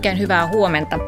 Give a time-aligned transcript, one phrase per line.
[0.00, 0.98] Oikein hyvää huomenta.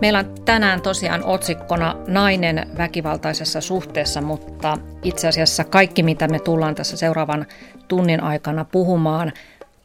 [0.00, 6.74] Meillä on tänään tosiaan otsikkona nainen väkivaltaisessa suhteessa, mutta itse asiassa kaikki mitä me tullaan
[6.74, 7.46] tässä seuraavan
[7.88, 9.32] tunnin aikana puhumaan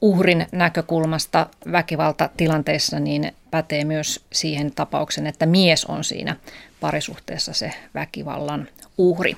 [0.01, 6.36] uhrin näkökulmasta väkivaltatilanteissa, niin pätee myös siihen tapauksen, että mies on siinä
[6.79, 9.37] parisuhteessa se väkivallan uhri.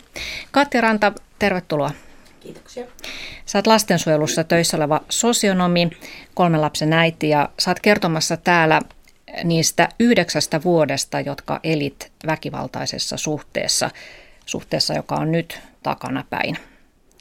[0.51, 1.91] Katja Ranta, tervetuloa.
[2.39, 2.85] Kiitoksia.
[3.45, 5.89] Sä oot lastensuojelussa töissä oleva sosionomi,
[6.33, 8.81] kolmen lapsen äiti ja sä oot kertomassa täällä
[9.43, 13.89] niistä yhdeksästä vuodesta, jotka elit väkivaltaisessa suhteessa,
[14.45, 16.57] suhteessa, joka on nyt takana päin.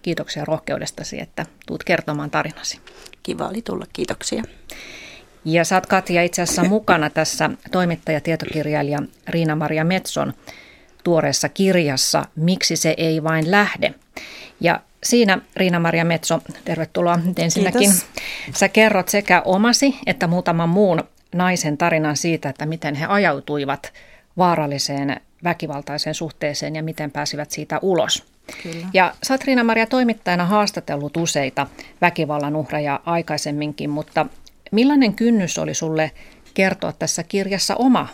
[0.03, 2.81] Kiitoksia rohkeudestasi, että tuut kertomaan tarinasi.
[3.23, 4.43] Kiva oli tulla, kiitoksia.
[5.45, 10.35] Ja sä oot Katja itse asiassa mukana tässä toimittaja-tietokirjailija Riina-Maria Metson
[11.05, 13.95] tuoreessa kirjassa Miksi se ei vain lähde.
[14.61, 17.81] Ja siinä Riina-Maria Metso, tervetuloa ensinnäkin.
[17.81, 18.07] Kiitos.
[18.55, 23.93] Sä kerrot sekä omasi että muutaman muun naisen tarinan siitä, että miten he ajautuivat
[24.37, 28.25] vaaralliseen väkivaltaiseen suhteeseen ja miten pääsivät siitä ulos.
[28.63, 28.87] Kyllä.
[28.93, 31.67] Ja sä oot Riina-Maria toimittajana haastatellut useita
[32.01, 34.27] väkivallan uhreja aikaisemminkin, mutta
[34.73, 36.11] millainen kynnys oli sulle
[36.55, 38.09] kertoa tässä kirjassa oma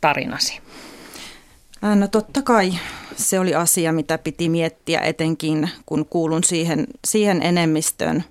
[0.00, 0.60] tarinasi?
[1.82, 2.72] No totta kai
[3.16, 8.24] se oli asia, mitä piti miettiä etenkin, kun kuulun siihen, siihen enemmistöön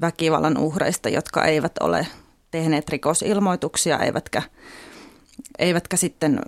[0.00, 2.06] väkivallan uhreista, jotka eivät ole
[2.52, 4.42] tehneet rikosilmoituksia, eivätkä,
[5.58, 6.40] eivätkä sitten,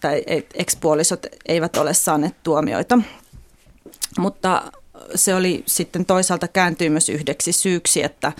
[0.00, 2.98] tai ekspuolisot eivät ole saaneet tuomioita.
[4.18, 4.72] Mutta
[5.14, 8.32] se oli sitten toisaalta kääntyy myös yhdeksi syyksi, että,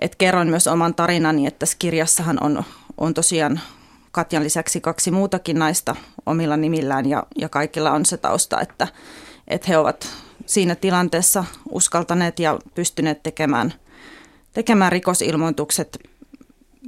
[0.00, 2.64] että kerron myös oman tarinani, että tässä kirjassahan on,
[2.98, 3.60] on tosiaan
[4.14, 8.88] Katjan lisäksi kaksi muutakin naista omilla nimillään ja, ja kaikilla on se tausta, että,
[9.48, 10.08] että he ovat
[10.46, 13.74] siinä tilanteessa uskaltaneet ja pystyneet tekemään,
[14.52, 15.98] tekemään rikosilmoitukset,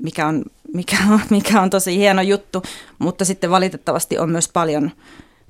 [0.03, 2.63] mikä on, mikä, on, mikä on tosi hieno juttu,
[2.99, 4.91] mutta sitten valitettavasti on myös paljon,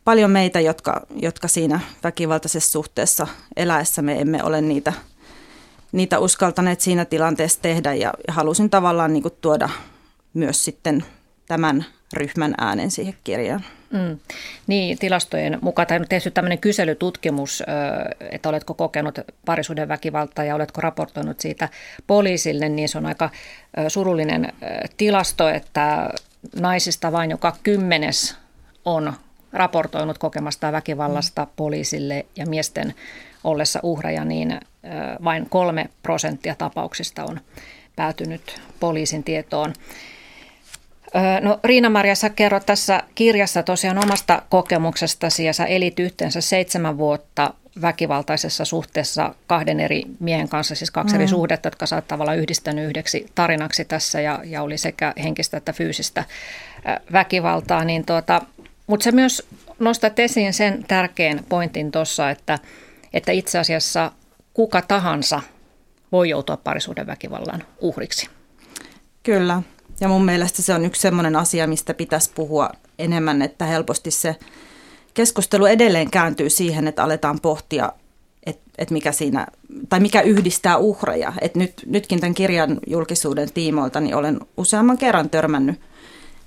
[0.04, 3.26] paljon meitä, jotka, jotka siinä väkivaltaisessa suhteessa
[3.56, 4.92] eläessä me emme ole niitä,
[5.92, 9.68] niitä uskaltaneet siinä tilanteessa tehdä ja, halusin tavallaan niin tuoda
[10.34, 11.04] myös sitten
[11.46, 13.64] tämän ryhmän äänen siihen kirjaan.
[13.90, 14.18] Mm.
[14.66, 17.62] Niin, tilastojen mukaan tai on tehty tämmöinen kyselytutkimus,
[18.30, 21.68] että oletko kokenut parisuuden väkivaltaa ja oletko raportoinut siitä
[22.06, 23.30] poliisille, niin se on aika
[23.88, 24.52] surullinen
[24.96, 26.10] tilasto, että
[26.60, 28.36] naisista vain joka kymmenes
[28.84, 29.12] on
[29.52, 31.50] raportoinut kokemasta väkivallasta mm.
[31.56, 32.94] poliisille ja miesten
[33.44, 34.60] ollessa uhreja, niin
[35.24, 37.40] vain kolme prosenttia tapauksista on
[37.96, 39.72] päätynyt poliisin tietoon.
[41.40, 47.54] No Riina-Maria, sä kerrot tässä kirjassa tosiaan omasta kokemuksestasi ja sä elit yhteensä seitsemän vuotta
[47.82, 51.20] väkivaltaisessa suhteessa kahden eri miehen kanssa, siis kaksi mm.
[51.20, 55.56] eri suhdetta, jotka sä oot tavallaan yhdistänyt yhdeksi tarinaksi tässä ja, ja oli sekä henkistä
[55.56, 56.24] että fyysistä
[57.12, 57.84] väkivaltaa.
[57.84, 58.42] Niin tuota,
[58.86, 62.58] mutta sä myös nostat esiin sen tärkeän pointin tuossa, että,
[63.12, 64.12] että itse asiassa
[64.54, 65.40] kuka tahansa
[66.12, 68.28] voi joutua parisuuden väkivallan uhriksi.
[69.22, 69.62] Kyllä,
[70.00, 74.36] ja mun mielestä se on yksi sellainen asia, mistä pitäisi puhua enemmän, että helposti se
[75.14, 77.92] keskustelu edelleen kääntyy siihen, että aletaan pohtia,
[78.46, 79.46] että et mikä siinä,
[79.88, 81.32] tai mikä yhdistää uhreja.
[81.40, 85.80] Et nyt, nytkin tämän kirjan julkisuuden tiimoilta niin olen useamman kerran törmännyt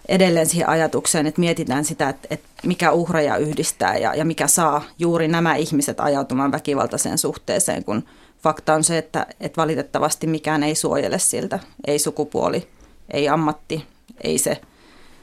[0.08, 4.84] edelleen siihen ajatukseen, että mietitään sitä, että, että mikä uhreja yhdistää ja, ja mikä saa
[5.00, 8.04] juuri nämä ihmiset ajautumaan väkivaltaiseen suhteeseen, kun
[8.44, 12.68] fakta on se, että, että valitettavasti mikään ei suojele siltä, ei sukupuoli,
[13.14, 13.86] ei ammatti,
[14.22, 14.62] ei se,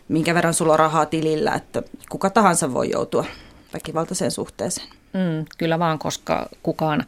[0.09, 3.25] minkä verran sulla on rahaa tilillä, että kuka tahansa voi joutua
[3.75, 4.89] väkivaltaiseen suhteeseen.
[5.13, 7.05] Mm, kyllä vaan, koska kukaan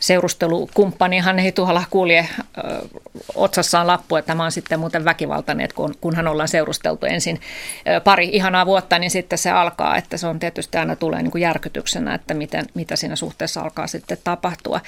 [0.00, 2.88] seurustelukumppanihan ei tuolla kulje ö,
[3.34, 7.40] otsassaan lappu, että tämä on sitten muuten väkivaltainen, että kun, kunhan ollaan seurusteltu ensin
[7.88, 11.30] ö, pari ihanaa vuotta, niin sitten se alkaa, että se on tietysti aina tulee niin
[11.30, 14.80] kuin järkytyksenä, että miten, mitä siinä suhteessa alkaa sitten tapahtua.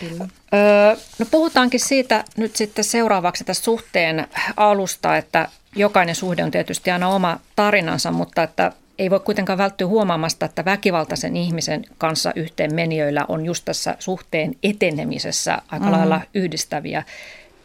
[0.00, 0.28] Kyllä.
[0.54, 6.90] Öö, no puhutaankin siitä nyt sitten seuraavaksi tästä suhteen alusta, että jokainen suhde on tietysti
[6.90, 12.74] aina oma tarinansa, mutta että ei voi kuitenkaan välttyä huomaamasta, että väkivaltaisen ihmisen kanssa yhteen
[12.74, 15.98] menijöillä on just tässä suhteen etenemisessä aika mm-hmm.
[15.98, 17.02] lailla yhdistäviä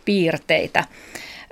[0.06, 0.86] piirteitä.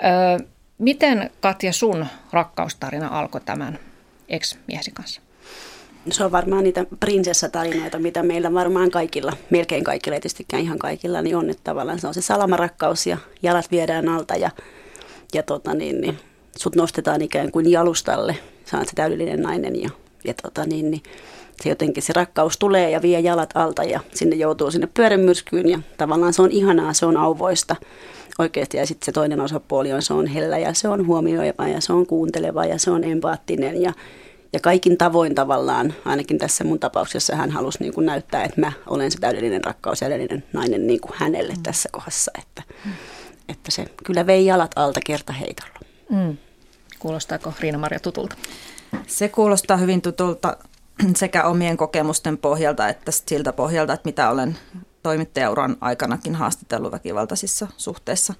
[0.04, 0.48] Öö,
[0.78, 3.80] miten Katja sun rakkaustarina alkoi tämän
[4.30, 5.22] ex-miehesi kanssa?
[6.12, 11.22] Se on varmaan niitä prinsessatarinoita, mitä meillä varmaan kaikilla, melkein kaikilla, ei tietystikään ihan kaikilla,
[11.22, 14.52] niin on, että tavallaan se on se salamarakkaus ja jalat viedään alta ja,
[15.34, 16.20] ja tota niin, niin,
[16.60, 18.38] sut nostetaan ikään kuin jalustalle–
[18.72, 19.90] sä oot se täydellinen nainen ja,
[20.24, 21.04] ja tota niin, niin
[21.62, 25.80] se jotenkin se rakkaus tulee ja vie jalat alta ja sinne joutuu sinne pyörämyrskyyn ja
[25.98, 27.76] tavallaan se on ihanaa, se on auvoista.
[28.40, 28.78] oikeasti.
[28.78, 31.94] Ja sitten se toinen osapuoli on, se on hellä ja se on huomioiva ja se
[31.94, 33.94] on kuunteleva ja se on empaattinen ja,
[34.54, 38.72] ja kaikin tavoin tavallaan, ainakin tässä mun tapauksessa hän halusi niin kuin näyttää, että mä
[38.88, 41.64] olen se täydellinen rakkaus ja täydellinen nainen niin kuin hänelle mm.
[41.64, 42.32] tässä kohdassa.
[42.40, 42.92] Että, mm.
[43.50, 45.80] että se kyllä vei jalat alta kertaheitolla.
[46.10, 46.38] Mm.
[47.00, 48.36] Kuulostaako Riina-Maria tutulta?
[49.08, 50.58] Se kuulostaa hyvin tutulta
[51.16, 54.58] sekä omien kokemusten pohjalta että siltä pohjalta, että mitä olen
[55.04, 58.34] toimittajauran aikanakin haastatellut väkivaltaisissa suhteissa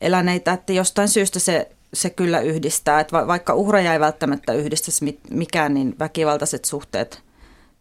[0.00, 5.74] eläneitä, että jostain syystä se, se kyllä yhdistää, että vaikka uhreja ei välttämättä yhdistäisi mikään,
[5.74, 7.22] niin väkivaltaiset suhteet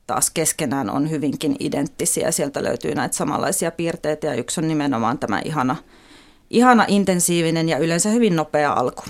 [0.08, 2.32] taas keskenään on hyvinkin identtisiä.
[2.32, 5.76] Sieltä löytyy näitä samanlaisia piirteitä ja yksi on nimenomaan tämä ihana,
[6.50, 9.04] ihana intensiivinen ja yleensä hyvin nopea alku.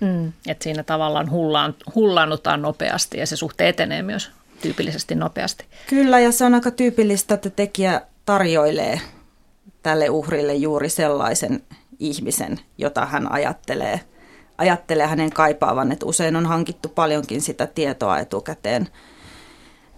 [0.00, 4.30] Mm, että siinä tavallaan hullaan, hullaannutaan nopeasti ja se suhte etenee myös
[4.62, 5.64] tyypillisesti nopeasti.
[5.86, 9.00] Kyllä ja se on aika tyypillistä, että tekijä tarjoilee
[9.82, 11.62] tälle uhrille juuri sellaisen
[11.98, 14.00] ihmisen, jota hän ajattelee,
[14.58, 15.92] ajattelee hänen kaipaavan.
[15.92, 18.88] Että usein on hankittu paljonkin sitä tietoa etukäteen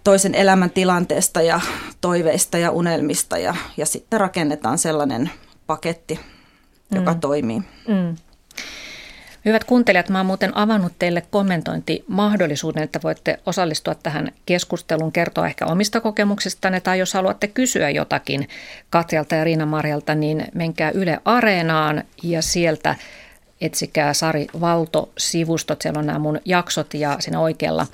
[0.04, 1.60] toisen elämän tilanteesta ja
[2.00, 5.30] toiveista ja unelmista ja, ja sitten rakennetaan sellainen
[5.66, 6.20] paketti,
[6.94, 7.20] joka mm.
[7.20, 7.58] toimii.
[7.88, 8.16] Mm.
[9.46, 15.66] Hyvät kuuntelijat, mä oon muuten avannut teille kommentointimahdollisuuden, että voitte osallistua tähän keskusteluun, kertoa ehkä
[15.66, 18.48] omista kokemuksistanne tai jos haluatte kysyä jotakin
[18.90, 22.94] Katjalta ja Riina Marjalta, niin menkää Yle Areenaan ja sieltä
[23.60, 27.86] etsikää Sari Valto-sivustot, siellä on nämä mun jaksot ja siinä oikealla,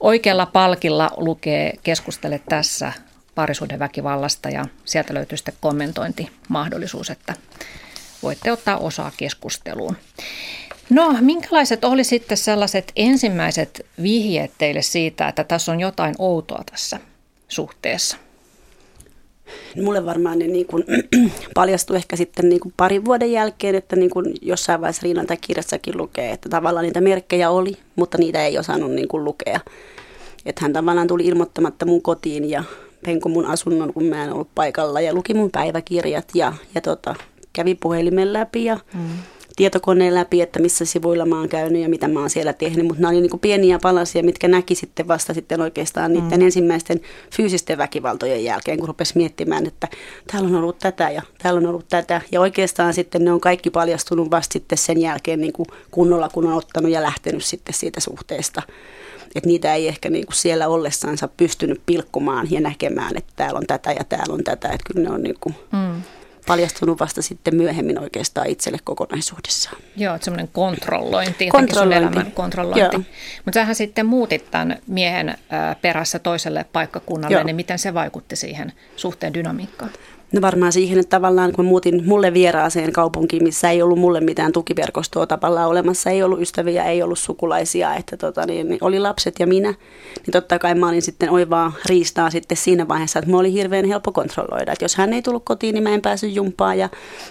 [0.00, 2.92] oikealla palkilla lukee keskustele tässä
[3.34, 7.34] parisuuden väkivallasta ja sieltä löytyy sitten kommentointimahdollisuus, että
[8.22, 9.96] voitte ottaa osaa keskusteluun.
[10.90, 17.00] No, minkälaiset oli sitten sellaiset ensimmäiset vihjeet teille siitä, että tässä on jotain outoa tässä
[17.48, 18.16] suhteessa?
[19.82, 20.84] Mulle varmaan ne niin kuin,
[21.54, 25.36] paljastui ehkä sitten niin kuin parin vuoden jälkeen, että niin kuin jossain vaiheessa Riinan tai
[25.36, 29.60] kirjassakin lukee, että tavallaan niitä merkkejä oli, mutta niitä ei osannut niin kuin lukea.
[30.46, 32.64] Että hän tavallaan tuli ilmoittamatta mun kotiin ja
[33.04, 37.14] penko mun asunnon, kun mä en ollut paikalla ja luki mun päiväkirjat ja, ja tota,
[37.52, 39.18] kävi puhelimen läpi ja mm
[39.58, 43.02] tietokoneen läpi, että missä sivuilla mä oon käynyt ja mitä mä oon siellä tehnyt, mutta
[43.02, 46.44] nämä oli niin pieniä palasia, mitkä näki sitten vasta sitten oikeastaan niiden mm.
[46.44, 47.00] ensimmäisten
[47.36, 49.88] fyysisten väkivaltojen jälkeen, kun rupesi miettimään, että
[50.32, 52.20] täällä on ollut tätä ja täällä on ollut tätä.
[52.32, 56.46] Ja oikeastaan sitten ne on kaikki paljastunut vasta sitten sen jälkeen niin kuin kunnolla, kun
[56.46, 58.62] on ottanut ja lähtenyt sitten siitä suhteesta.
[59.34, 63.66] Että niitä ei ehkä niin kuin siellä ollessaansa pystynyt pilkkumaan ja näkemään, että täällä on
[63.66, 64.68] tätä ja täällä on tätä.
[64.68, 66.02] Että kyllä ne on niin kuin, mm
[66.48, 69.76] paljastunut vasta sitten myöhemmin oikeastaan itselle kokonaisuudessaan.
[69.96, 72.30] Joo, että semmoinen kontrollointi, kontrollointi.
[72.34, 72.96] kontrollointi.
[73.44, 75.38] Mutta sähän sitten muutit tämän miehen
[75.82, 77.44] perässä toiselle paikkakunnalle, Joo.
[77.44, 79.90] niin miten se vaikutti siihen suhteen dynamiikkaan?
[80.32, 84.52] No varmaan siihen, että tavallaan kun muutin mulle vieraaseen kaupunkiin, missä ei ollut mulle mitään
[84.52, 89.34] tukiverkostoa tavallaan olemassa, ei ollut ystäviä, ei ollut sukulaisia, että tota, niin, niin oli lapset
[89.38, 93.38] ja minä, niin totta kai mä olin sitten oivaa riistaa sitten siinä vaiheessa, että mä
[93.38, 96.78] oli hirveän helppo kontrolloida, että jos hän ei tullut kotiin, niin mä en päässyt jumpaan
[96.78, 96.88] ja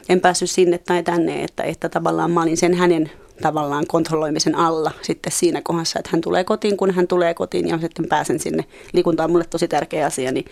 [0.10, 4.92] en päässyt sinne tai tänne, että, että tavallaan mä olin sen hänen tavallaan kontrolloimisen alla
[5.02, 8.66] sitten siinä kohdassa, että hän tulee kotiin, kun hän tulee kotiin ja sitten pääsen sinne.
[8.94, 10.46] Liikunta on mulle tosi tärkeä asia, niin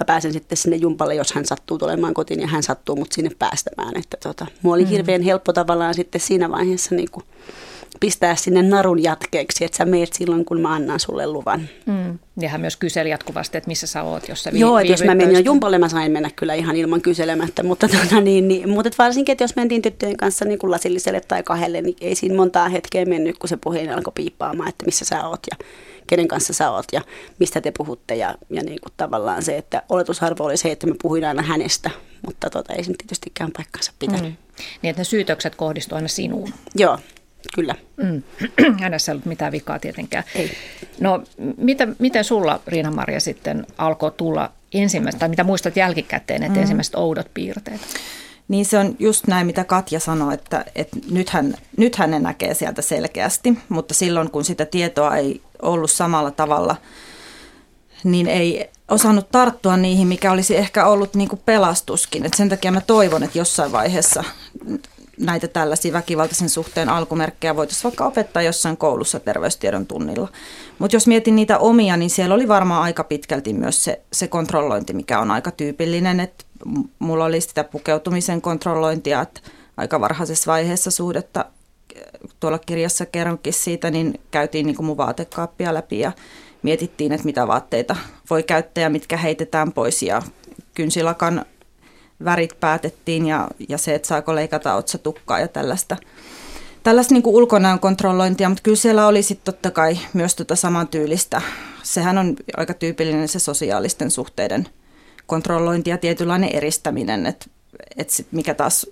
[0.00, 3.30] mä pääsen sitten sinne jumpalle, jos hän sattuu tulemaan kotiin ja hän sattuu mut sinne
[3.38, 3.96] päästämään.
[3.96, 4.90] Että tota, mua oli mm.
[4.90, 7.24] hirveän helppo tavallaan sitten siinä vaiheessa niin kuin
[8.00, 11.68] pistää sinne narun jatkeeksi, että sä meet silloin, kun mä annan sulle luvan.
[11.86, 12.18] Mm.
[12.40, 15.04] Ja hän myös kyseli jatkuvasti, että missä sä oot, jos sä vi- Joo, että jos
[15.04, 18.68] mä menin jo jumpalle, mä sain mennä kyllä ihan ilman kyselemättä, mutta, tuota, niin, niin,
[18.68, 22.36] mutta varsinkin, että jos mentiin tyttöjen kanssa niin kuin lasilliselle tai kahdelle, niin ei siinä
[22.36, 25.66] montaa hetkeä mennyt, kun se puhelin alkoi piippaamaan, että missä sä oot ja
[26.06, 27.00] kenen kanssa sä oot ja
[27.38, 28.14] mistä te puhutte.
[28.14, 31.90] Ja, ja niin kuin tavallaan se, että oletusarvo oli se, että mä puhuin aina hänestä,
[32.26, 34.22] mutta tota, ei se tietystikään paikkansa pitänyt.
[34.22, 34.36] Mm.
[34.82, 36.52] Niin, että ne syytökset kohdistuivat aina sinuun.
[36.74, 36.98] Joo,
[37.54, 37.74] Kyllä.
[37.96, 38.22] Mm.
[38.80, 40.24] Hänessä ei ollut mitään vikaa tietenkään.
[40.34, 40.50] Ei.
[41.00, 41.22] No,
[41.56, 46.60] mitä, miten sulla, Riina-Maria, sitten alkoi tulla ensimmäistä, tai mitä muistat jälkikäteen, että mm.
[46.60, 47.80] ensimmäiset oudot piirteet?
[48.48, 52.82] Niin se on just näin, mitä Katja sanoi, että, että nythän, nythän ne näkee sieltä
[52.82, 56.76] selkeästi, mutta silloin kun sitä tietoa ei ollut samalla tavalla,
[58.04, 62.26] niin ei osannut tarttua niihin, mikä olisi ehkä ollut niin kuin pelastuskin.
[62.26, 64.24] Et sen takia mä toivon, että jossain vaiheessa
[65.20, 70.28] näitä tällaisia väkivaltaisen suhteen alkumerkkejä voitaisiin vaikka opettaa jossain koulussa terveystiedon tunnilla.
[70.78, 74.92] Mutta jos mietin niitä omia, niin siellä oli varmaan aika pitkälti myös se, se kontrollointi,
[74.92, 76.20] mikä on aika tyypillinen.
[76.20, 76.44] Että
[76.98, 79.40] mulla oli sitä pukeutumisen kontrollointia, että
[79.76, 81.44] aika varhaisessa vaiheessa suhdetta,
[82.40, 86.12] tuolla kirjassa kerronkin siitä, niin käytiin niin mun vaatekaappia läpi ja
[86.62, 87.96] mietittiin, että mitä vaatteita
[88.30, 90.02] voi käyttää ja mitkä heitetään pois.
[90.02, 90.22] Ja
[90.74, 91.44] kynsilakan
[92.24, 95.96] värit päätettiin ja, ja se, että saako leikata otsatukkaa ja tällaista.
[96.82, 101.42] Tällaista niin ulkonäön kontrollointia, mutta kyllä siellä oli sitten totta kai myös tota samantyylistä.
[101.82, 104.68] Sehän on aika tyypillinen se sosiaalisten suhteiden
[105.26, 107.46] kontrollointi ja tietynlainen eristäminen, että
[107.96, 108.86] et sit mikä, taas,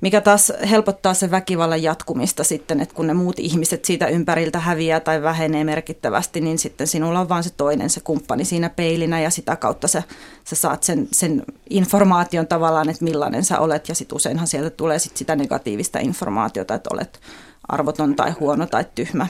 [0.00, 5.00] mikä taas helpottaa sen väkivallan jatkumista sitten, että kun ne muut ihmiset siitä ympäriltä häviää
[5.00, 9.30] tai vähenee merkittävästi, niin sitten sinulla on vain se toinen, se kumppani siinä peilinä ja
[9.30, 10.02] sitä kautta sä,
[10.44, 14.98] sä saat sen, sen informaation tavallaan, että millainen sä olet ja sitten useinhan sieltä tulee
[14.98, 17.20] sit sitä negatiivista informaatiota, että olet
[17.68, 19.26] arvoton tai huono tai tyhmä.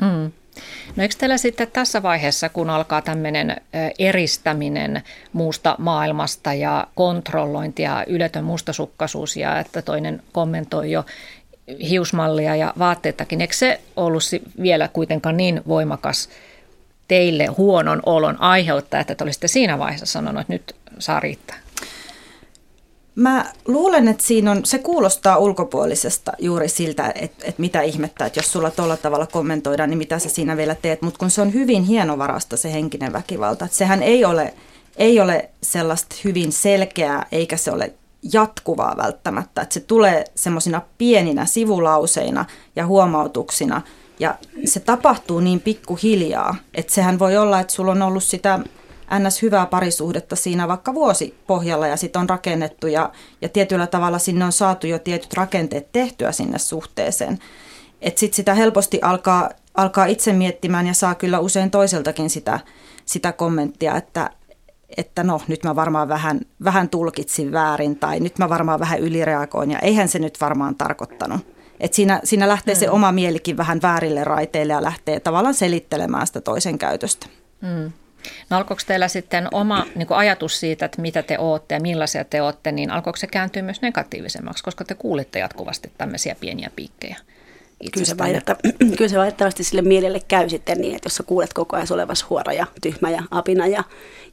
[0.00, 0.32] Mm.
[0.96, 3.56] No eikö teillä sitten tässä vaiheessa, kun alkaa tämmöinen
[3.98, 11.04] eristäminen muusta maailmasta ja kontrollointi ja yletön mustasukkaisuus ja että toinen kommentoi jo
[11.88, 14.22] hiusmallia ja vaatteitakin, eikö se ollut
[14.62, 16.28] vielä kuitenkaan niin voimakas
[17.08, 21.56] teille huonon olon aiheuttaja, että te olisitte siinä vaiheessa sanonut, että nyt saa riittää?
[23.16, 28.38] Mä luulen, että siinä on, se kuulostaa ulkopuolisesta juuri siltä, että, että mitä ihmettä, että
[28.38, 31.02] jos sulla tuolla tavalla kommentoidaan, niin mitä sä siinä vielä teet.
[31.02, 34.54] Mutta kun se on hyvin hienovarasta se henkinen väkivalta, että sehän ei ole,
[34.96, 37.92] ei ole sellaista hyvin selkeää, eikä se ole
[38.32, 39.62] jatkuvaa välttämättä.
[39.62, 42.44] Että se tulee semmoisina pieninä sivulauseina
[42.76, 43.82] ja huomautuksina,
[44.18, 48.58] ja se tapahtuu niin pikkuhiljaa, että sehän voi olla, että sulla on ollut sitä
[49.18, 49.42] ns.
[49.42, 54.44] hyvää parisuhdetta siinä vaikka vuosi pohjalla ja sitten on rakennettu ja, ja tietyllä tavalla sinne
[54.44, 57.38] on saatu jo tietyt rakenteet tehtyä sinne suhteeseen.
[58.00, 62.60] Että sitten sitä helposti alkaa, alkaa itse miettimään ja saa kyllä usein toiseltakin sitä,
[63.04, 64.30] sitä kommenttia, että,
[64.96, 69.70] että no nyt mä varmaan vähän, vähän tulkitsin väärin tai nyt mä varmaan vähän ylireagoin
[69.70, 71.56] ja eihän se nyt varmaan tarkoittanut.
[71.80, 72.78] Et siinä, siinä lähtee mm.
[72.78, 77.26] se oma mielikin vähän väärille raiteille ja lähtee tavallaan selittelemään sitä toisen käytöstä.
[77.60, 77.92] Mm.
[78.50, 82.42] No alkoiko teillä sitten oma niin ajatus siitä, että mitä te olette ja millaisia te
[82.42, 87.16] olette, niin alkoiko se kääntyä myös negatiivisemmaksi, koska te kuulitte jatkuvasti tämmöisiä pieniä piikkejä?
[87.92, 91.52] Kyllä se, valitettav- kyllä se valitettavasti sille mielelle käy sitten niin, että jos sä kuulet
[91.52, 93.84] koko ajan olevas huora ja tyhmä ja apina ja,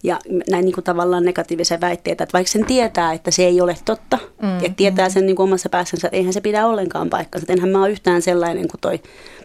[0.04, 0.20] ja
[0.50, 4.20] näin niin kuin tavallaan negatiivisia väitteitä, että vaikka sen tietää, että se ei ole totta,
[4.42, 7.54] mm, ja tietää sen niin kuin omassa päässänsä, että eihän se pidä ollenkaan paikkansa, että
[7.54, 9.02] enhän mä ole yhtään sellainen kuin toi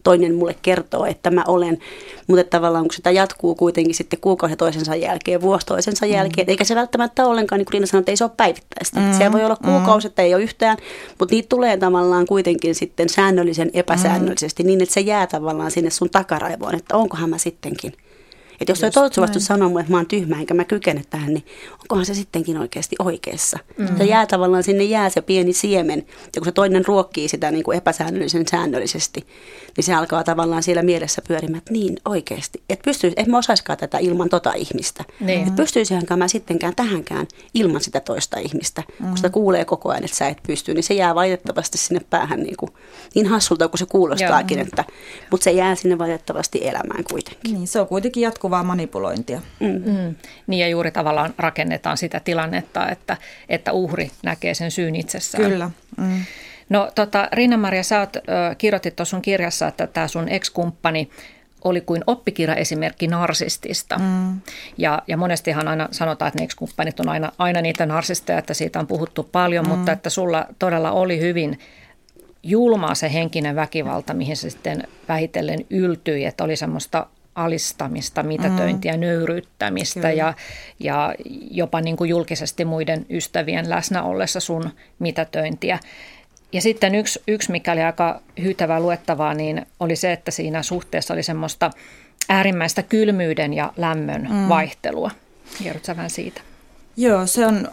[0.09, 1.79] toinen mulle kertoo, että mä olen,
[2.27, 6.13] mutta tavallaan kun sitä jatkuu kuitenkin sitten kuukausi toisensa jälkeen, vuosi toisensa mm.
[6.13, 9.01] jälkeen, eikä se välttämättä ollenkaan, niin kuin Riina sanoi, että ei se ole päivittäistä.
[9.01, 9.13] Mm.
[9.13, 10.77] Siellä voi olla kuukausi, että ei ole yhtään,
[11.19, 14.67] mutta niitä tulee tavallaan kuitenkin sitten säännöllisen epäsäännöllisesti mm.
[14.67, 17.93] niin, että se jää tavallaan sinne sun takaraivoon, että onkohan mä sittenkin–
[18.61, 21.47] että jos se toivottavasti sanoo mulle, että mä oon tyhmä enkä mä kykene tähän, niin
[21.83, 23.59] onkohan se sittenkin oikeasti oikeassa.
[23.79, 23.99] Mm.
[23.99, 25.99] Se jää tavallaan, sinne jää se pieni siemen.
[25.99, 29.27] Ja kun se toinen ruokkii sitä niin kuin epäsäännöllisen säännöllisesti,
[29.77, 32.63] niin se alkaa tavallaan siellä mielessä pyörimään, että niin oikeasti.
[32.69, 35.05] Että pystyisi, että mä osaisikaan tätä ilman tota ihmistä.
[35.21, 35.41] Niin.
[35.41, 38.83] Että pystyisihän mä sittenkään tähänkään ilman sitä toista ihmistä.
[38.99, 39.07] Mm.
[39.07, 42.41] Kun sitä kuulee koko ajan, että sä et pysty, niin se jää valitettavasti sinne päähän
[42.41, 42.73] niin, kuin,
[43.15, 44.59] niin hassulta kuin se kuulostaakin.
[44.59, 44.85] Että,
[45.31, 47.55] mutta se jää sinne valitettavasti elämään kuitenkin.
[47.55, 49.41] Niin, se on kuitenkin jatkuva jatkuvaa manipulointia.
[49.61, 49.67] Mm.
[49.67, 50.15] Mm.
[50.47, 53.17] Niin ja juuri tavallaan rakennetaan sitä tilannetta, että,
[53.49, 55.51] että uhri näkee sen syyn itsessään.
[55.51, 55.71] Kyllä.
[55.97, 56.25] Mm.
[56.69, 58.21] No tota, Rinna-Maria, sä oot, ö,
[58.59, 61.11] kirjoitit tuossa sun kirjassa, että tämä sun ex-kumppani
[61.65, 63.99] oli kuin oppikirjaesimerkki narsistista.
[63.99, 64.41] Mm.
[64.79, 68.79] Ja, ja monestihan aina sanotaan, että ne ex-kumppanit on aina, aina niitä narsisteja, että siitä
[68.79, 69.71] on puhuttu paljon, mm.
[69.71, 71.59] mutta että sulla todella oli hyvin
[72.43, 77.07] julmaa se henkinen väkivalta, mihin se sitten vähitellen yltyi, että oli semmoista
[77.45, 79.01] alistamista, mitätöintiä, mm.
[79.01, 80.35] nöyryyttämistä ja,
[80.81, 81.15] ja
[81.51, 85.79] jopa niin kuin julkisesti muiden ystävien läsnä ollessa sun mitätöintiä.
[86.53, 91.15] Ja sitten yksi, yksi, mikä oli aika hyytävää luettavaa, niin oli se, että siinä suhteessa
[91.15, 91.71] oli semmoista
[92.29, 94.49] äärimmäistä kylmyyden ja lämmön mm.
[94.49, 95.11] vaihtelua.
[95.63, 96.41] Kerrotko vähän siitä?
[96.97, 97.69] Joo, se on,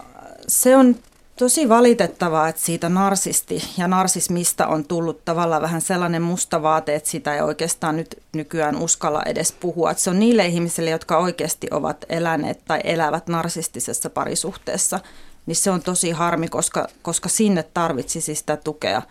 [0.47, 0.95] se on
[1.39, 7.09] tosi valitettavaa, että siitä narsisti ja narsismista on tullut tavallaan vähän sellainen musta vaate, että
[7.09, 9.91] sitä ei oikeastaan nyt nykyään uskalla edes puhua.
[9.91, 14.99] Että se on niille ihmisille, jotka oikeasti ovat eläneet tai elävät narsistisessa parisuhteessa,
[15.45, 19.01] niin se on tosi harmi, koska, koska sinne tarvitsisi sitä tukea,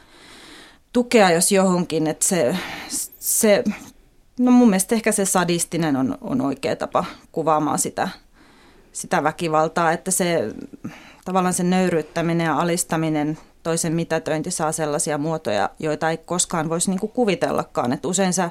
[0.92, 2.06] tukea jos johonkin.
[2.06, 2.56] Että se,
[3.18, 3.64] se,
[4.38, 8.08] no mun mielestä ehkä se sadistinen on, on oikea tapa kuvaamaan sitä,
[8.92, 10.54] sitä väkivaltaa, että se
[11.24, 17.10] tavallaan se nöyryyttäminen ja alistaminen, toisen mitätöinti saa sellaisia muotoja, joita ei koskaan voisi niin
[17.10, 17.92] kuvitellakaan.
[17.92, 18.50] Että usein sä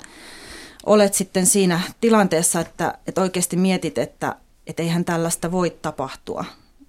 [0.85, 4.35] olet sitten siinä tilanteessa, että, että oikeasti mietit, että,
[4.67, 6.45] että eihän tällaista voi tapahtua.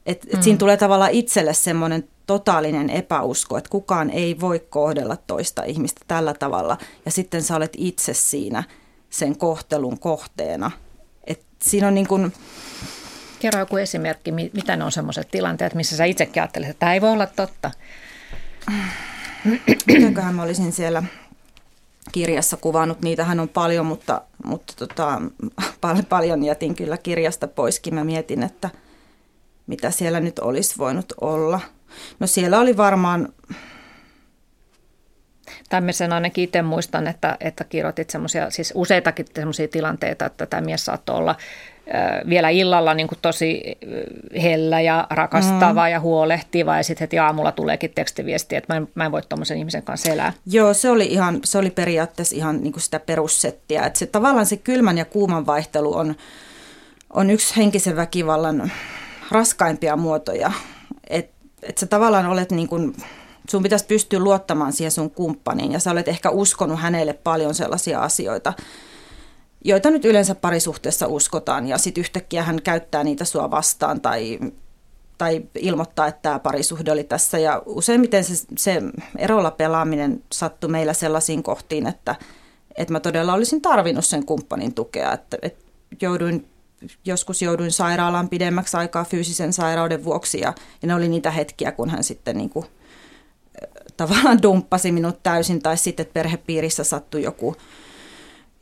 [0.07, 0.43] Et, et mm.
[0.43, 6.35] Siinä tulee tavallaan itselle semmoinen totaalinen epäusko, että kukaan ei voi kohdella toista ihmistä tällä
[6.35, 6.79] tavalla.
[7.05, 8.65] Ja sitten sä olet itse siinä
[9.11, 10.71] sen kohtelun kohteena.
[11.27, 12.33] Et siinä on niin kuin,
[13.45, 17.01] Kerro joku esimerkki, mitä ne on sellaiset tilanteet, missä sä itsekin ajattelet, että tämä ei
[17.01, 17.71] voi olla totta.
[19.87, 21.03] Mitäköhän mä olisin siellä
[22.13, 25.23] kirjassa kuvannut, niitähän on paljon, mutta, mutta tota,
[25.81, 27.95] paljon, paljon jätin kyllä kirjasta poiskin.
[27.95, 28.71] Mä mietin, että
[29.67, 31.61] mitä siellä nyt olisi voinut olla.
[32.21, 33.29] No siellä oli varmaan...
[35.69, 40.85] Tämmöisen ainakin itse muistan, että, että kirjoitit semmoisia, siis useitakin semmoisia tilanteita, että tämä mies
[40.85, 41.37] saattoi olla
[42.29, 43.79] vielä illalla niin kuin tosi
[44.43, 45.91] hellä ja rakastava mm.
[45.91, 49.59] ja huolehtiva ja sitten heti aamulla tuleekin tekstiviesti, että mä en, mä en voi tuommoisen
[49.59, 50.33] ihmisen kanssa elää.
[50.47, 54.47] Joo, se oli, ihan, se oli periaatteessa ihan niin kuin sitä perussettiä, että se, tavallaan
[54.47, 56.15] se kylmän ja kuuman vaihtelu on,
[57.11, 58.73] on yksi henkisen väkivallan
[59.31, 60.53] raskaimpia muotoja,
[61.11, 62.97] että et sä tavallaan olet niin kuin,
[63.51, 68.01] sun pitäisi pystyä luottamaan siihen sun kumppaniin ja sä olet ehkä uskonut hänelle paljon sellaisia
[68.01, 68.53] asioita,
[69.65, 74.39] joita nyt yleensä parisuhteessa uskotaan ja sitten yhtäkkiä hän käyttää niitä sua vastaan tai,
[75.19, 77.39] tai ilmoittaa, että tämä parisuhde oli tässä.
[77.39, 78.83] Ja useimmiten se, se
[79.19, 82.17] erolla pelaaminen sattui meillä sellaisiin kohtiin, että,
[82.77, 85.65] että mä todella olisin tarvinnut sen kumppanin tukea, että, että
[86.01, 86.49] jouduin
[87.05, 91.91] joskus jouduin sairaalaan pidemmäksi aikaa fyysisen sairauden vuoksi ja, ja ne oli niitä hetkiä, kun
[91.91, 92.67] hän sitten niin kuin,
[93.97, 97.57] tavallaan dumppasi minut täysin tai sitten perhepiirissä sattui joku,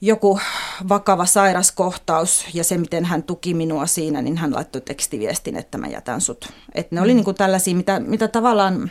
[0.04, 0.40] joku
[0.88, 5.86] vakava sairaskohtaus ja se, miten hän tuki minua siinä, niin hän laittoi tekstiviestin, että mä
[5.86, 6.52] jätän sut.
[6.74, 7.16] Et ne oli mm.
[7.16, 8.90] niin kuin tällaisia, mitä, mitä tavallaan,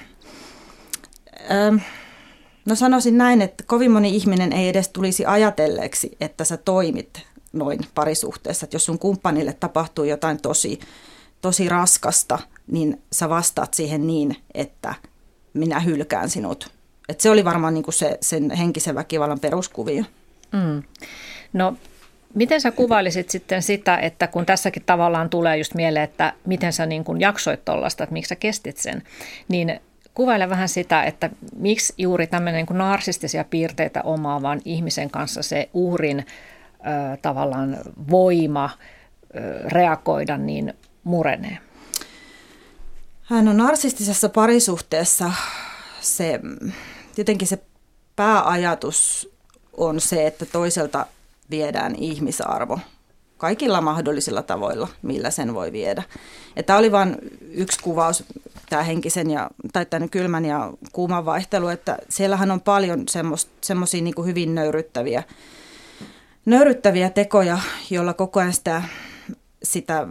[1.51, 1.75] ähm,
[2.65, 7.79] no sanoisin näin, että kovin moni ihminen ei edes tulisi ajatelleeksi, että sä toimit noin
[7.95, 8.65] parisuhteessa.
[8.65, 10.79] Että jos sun kumppanille tapahtuu jotain tosi,
[11.41, 14.95] tosi raskasta, niin sä vastaat siihen niin, että
[15.53, 16.71] minä hylkään sinut.
[17.09, 20.03] Et se oli varmaan niin kuin se, sen henkisen väkivallan peruskuvio.
[20.51, 20.83] Mm.
[21.53, 21.77] No
[22.33, 26.85] miten sä kuvailisit sitten sitä, että kun tässäkin tavallaan tulee just mieleen, että miten sä
[26.85, 29.03] niin kuin jaksoit tuollaista, että miksi sä kestit sen,
[29.47, 29.79] niin
[30.13, 36.25] kuvaile vähän sitä, että miksi juuri tämmöinen niin narsistisia piirteitä omaavan ihmisen kanssa se uhrin
[37.21, 37.77] tavallaan
[38.11, 38.69] voima
[39.65, 41.57] reagoida niin murenee?
[43.31, 45.31] On narsistisessa parisuhteessa
[46.01, 46.39] se,
[47.17, 47.59] jotenkin se
[48.15, 49.31] pääajatus
[49.77, 51.05] on se, että toiselta
[51.49, 52.79] viedään ihmisarvo
[53.37, 56.03] kaikilla mahdollisilla tavoilla, millä sen voi viedä.
[56.65, 57.17] Tämä oli vain
[57.51, 58.23] yksi kuvaus,
[58.69, 63.05] tämä henkisen ja, tai tämän kylmän ja kuuman vaihtelu, että siellähän on paljon
[63.61, 65.23] semmoisia niin hyvin nöyryttäviä
[66.45, 68.83] nöyryttäviä tekoja, joilla koko ajan sitä,
[69.63, 70.07] sitä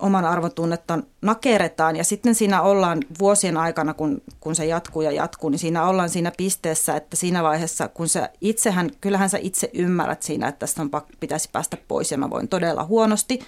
[0.00, 5.50] oman arvotunnetta nakeretaan ja sitten siinä ollaan vuosien aikana, kun, kun se jatkuu ja jatkuu,
[5.50, 10.22] niin siinä ollaan siinä pisteessä, että siinä vaiheessa, kun sä itsehän, kyllähän sä itse ymmärrät
[10.22, 13.40] siinä, että tästä on, pitäisi päästä pois ja mä voin todella huonosti,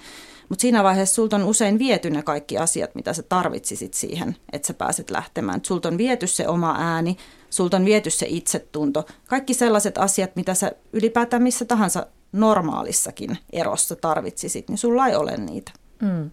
[0.49, 4.67] mutta siinä vaiheessa sulta on usein viety ne kaikki asiat, mitä sä tarvitsisit siihen, että
[4.67, 5.59] sä pääset lähtemään.
[5.63, 7.17] Sulta on viety se oma ääni,
[7.49, 9.05] sulta on viety se itsetunto.
[9.27, 15.37] Kaikki sellaiset asiat, mitä sä ylipäätään missä tahansa normaalissakin erossa tarvitsisit, niin sulla ei ole
[15.37, 15.71] niitä.
[16.01, 16.31] Mm.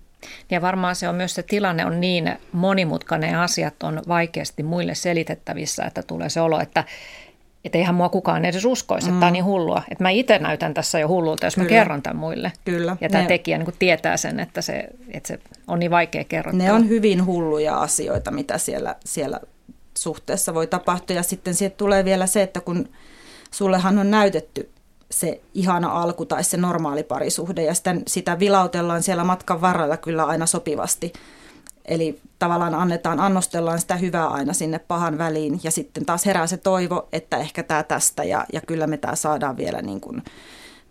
[0.50, 4.94] Ja varmaan se on myös se tilanne on niin monimutkainen ja asiat on vaikeasti muille
[4.94, 6.85] selitettävissä, että tulee se olo, että
[7.64, 9.20] että eihän mua kukaan edes uskoisi, että mm.
[9.20, 9.83] tämä on niin hullua.
[9.90, 11.64] Että mä itse näytän tässä jo hullulta, jos Kyllä.
[11.64, 12.52] mä kerron tämän muille.
[12.64, 12.96] Kyllä.
[13.00, 13.28] Ja tämä ne...
[13.28, 16.66] tekijä niin tietää sen, että se, että se on niin vaikea kerrottaa.
[16.66, 19.40] Ne on hyvin hulluja asioita, mitä siellä, siellä
[19.98, 21.16] suhteessa voi tapahtua.
[21.16, 22.88] Ja sitten sieltä tulee vielä se, että kun
[23.50, 24.70] sullehan on näytetty
[25.10, 30.24] se ihana alku tai se normaali parisuhde ja sitten sitä vilautellaan siellä matkan varrella kyllä
[30.24, 31.12] aina sopivasti.
[31.84, 36.56] Eli tavallaan annetaan, annostellaan sitä hyvää aina sinne pahan väliin ja sitten taas herää se
[36.56, 40.22] toivo, että ehkä tämä tästä ja, ja kyllä me tämä saadaan vielä niin kuin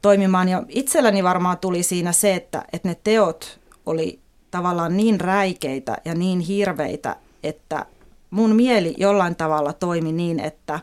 [0.02, 0.50] toimimaan.
[0.50, 4.20] Ja itselläni varmaan tuli siinä se, että, että ne teot oli
[4.52, 7.86] tavallaan niin räikeitä ja niin hirveitä, että
[8.30, 10.80] mun mieli jollain tavalla toimi niin, että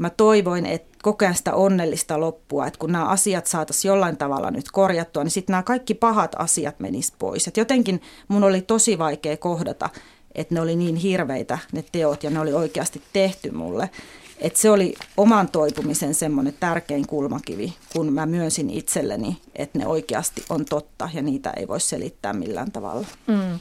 [0.00, 4.50] mä toivoin, että koko ajan sitä onnellista loppua, että kun nämä asiat saataisiin jollain tavalla
[4.50, 7.48] nyt korjattua, niin sitten nämä kaikki pahat asiat menis pois.
[7.48, 9.90] Et jotenkin mun oli tosi vaikea kohdata,
[10.34, 13.90] että ne oli niin hirveitä ne teot ja ne oli oikeasti tehty mulle.
[14.38, 20.44] Et se oli oman toipumisen semmoinen tärkein kulmakivi, kun mä myönsin itselleni, että ne oikeasti
[20.50, 23.06] on totta ja niitä ei voi selittää millään tavalla.
[23.26, 23.58] Mm.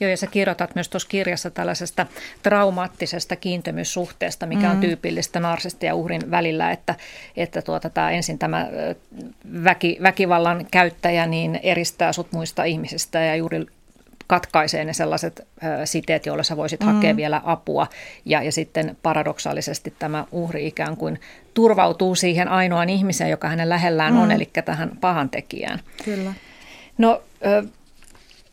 [0.00, 2.06] Joo, ja sä kirjoitat myös tuossa kirjassa tällaisesta
[2.42, 4.70] traumaattisesta kiintymyssuhteesta, mikä mm.
[4.70, 6.94] on tyypillistä narsista ja uhrin välillä, että,
[7.36, 8.68] että tuota, tämä ensin tämä
[9.64, 13.66] väki, väkivallan käyttäjä niin eristää sut muista ihmisistä ja juuri
[14.26, 15.46] katkaisee ne sellaiset
[15.84, 16.86] siteet, joilla sä voisit mm.
[16.86, 17.86] hakea vielä apua.
[18.24, 21.20] Ja, ja sitten paradoksaalisesti tämä uhri ikään kuin
[21.54, 24.20] turvautuu siihen ainoaan ihmiseen, joka hänen lähellään mm.
[24.20, 25.80] on, eli tähän pahan tekijään.
[26.04, 26.32] Kyllä.
[26.98, 27.22] No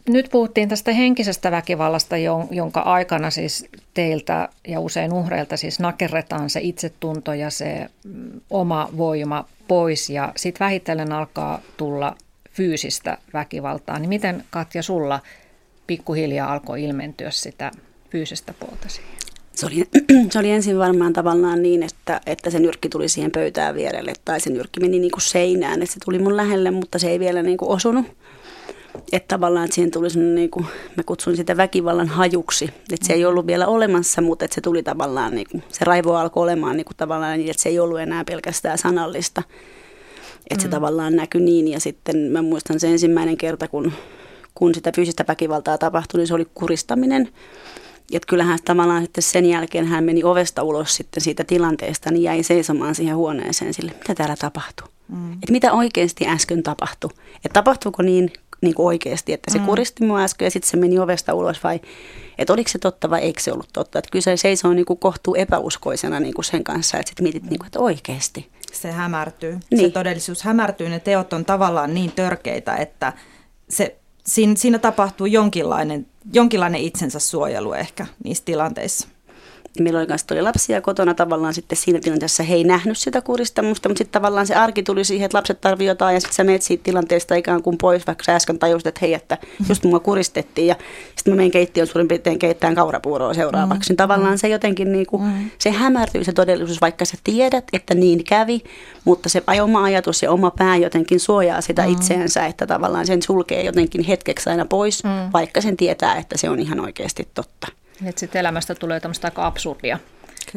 [0.09, 2.15] nyt puhuttiin tästä henkisestä väkivallasta,
[2.51, 8.89] jonka aikana siis teiltä ja usein uhreilta siis nakerretaan se itsetunto ja se mm, oma
[8.97, 12.15] voima pois ja sitten vähitellen alkaa tulla
[12.51, 13.99] fyysistä väkivaltaa.
[13.99, 15.19] Niin miten Katja sulla
[15.87, 17.71] pikkuhiljaa alkoi ilmentyä sitä
[18.09, 19.15] fyysistä puolta siihen?
[19.55, 19.83] Se oli,
[20.31, 24.39] se oli ensin varmaan tavallaan niin, että, että se nyrkki tuli siihen pöytään vierelle tai
[24.39, 25.81] se nyrkki meni niin kuin seinään.
[25.81, 28.05] Että se tuli mun lähelle, mutta se ei vielä niin kuin osunut.
[29.11, 30.65] Että tavallaan että siihen tuli sellainen, niin kuin,
[30.97, 32.65] mä kutsun sitä väkivallan hajuksi.
[32.65, 36.13] Että se ei ollut vielä olemassa, mutta että se tuli tavallaan, niin kuin, se raivo
[36.13, 39.43] alkoi olemaan niin kuin tavallaan niin, että se ei ollut enää pelkästään sanallista.
[40.49, 40.71] Että se mm.
[40.71, 43.93] tavallaan näkyi niin ja sitten mä muistan se ensimmäinen kerta, kun,
[44.55, 47.29] kun sitä fyysistä väkivaltaa tapahtui, niin se oli kuristaminen.
[48.11, 52.43] Että kyllähän tavallaan sitten sen jälkeen hän meni ovesta ulos sitten siitä tilanteesta, niin jäi
[52.43, 54.87] seisomaan siihen huoneeseen sille, mitä täällä tapahtuu.
[55.07, 55.33] Mm.
[55.33, 57.09] Että mitä oikeasti äsken tapahtui.
[57.35, 59.65] Että tapahtuuko niin, niin kuin oikeasti, että se mm.
[59.65, 61.79] kuristi mua äsken ja sitten se meni ovesta ulos vai
[62.37, 63.99] että oliko se totta vai eikö se ollut totta.
[63.99, 67.43] Että kyllä se seisoo niin kuin kohtuu epäuskoisena niin kuin sen kanssa, että sitten mietit,
[67.43, 68.49] niin kuin, että oikeasti.
[68.73, 69.59] Se hämärtyy.
[69.71, 69.85] Niin.
[69.85, 70.89] Se todellisuus hämärtyy.
[70.89, 73.13] Ne teot on tavallaan niin törkeitä, että
[73.69, 79.07] se, siinä, siinä tapahtuu jonkinlainen jonkinlainen itsensä suojelu ehkä niissä tilanteissa
[79.83, 83.97] meillä oli kanssa lapsia kotona tavallaan sitten siinä tilanteessa he ei nähnyt sitä kuristamusta, mutta
[83.97, 86.83] sitten tavallaan se arki tuli siihen, että lapset tarvitsevat jotain ja sitten sä menet siitä
[86.83, 89.37] tilanteesta ikään kuin pois, vaikka sä äsken tajusit, että hei, että
[89.69, 90.75] just mua kuristettiin ja
[91.15, 93.89] sitten mä menen keittiön suurin piirtein keittämään kaurapuuroa seuraavaksi.
[93.89, 98.23] Niin tavallaan se jotenkin niin kuin, se hämärtyy se todellisuus, vaikka sä tiedät, että niin
[98.23, 98.63] kävi,
[99.05, 103.63] mutta se oma ajatus ja oma pää jotenkin suojaa sitä itseensä, että tavallaan sen sulkee
[103.63, 107.67] jotenkin hetkeksi aina pois, vaikka sen tietää, että se on ihan oikeasti totta.
[108.05, 109.99] Että sitten elämästä tulee tämmöistä aika absurdia.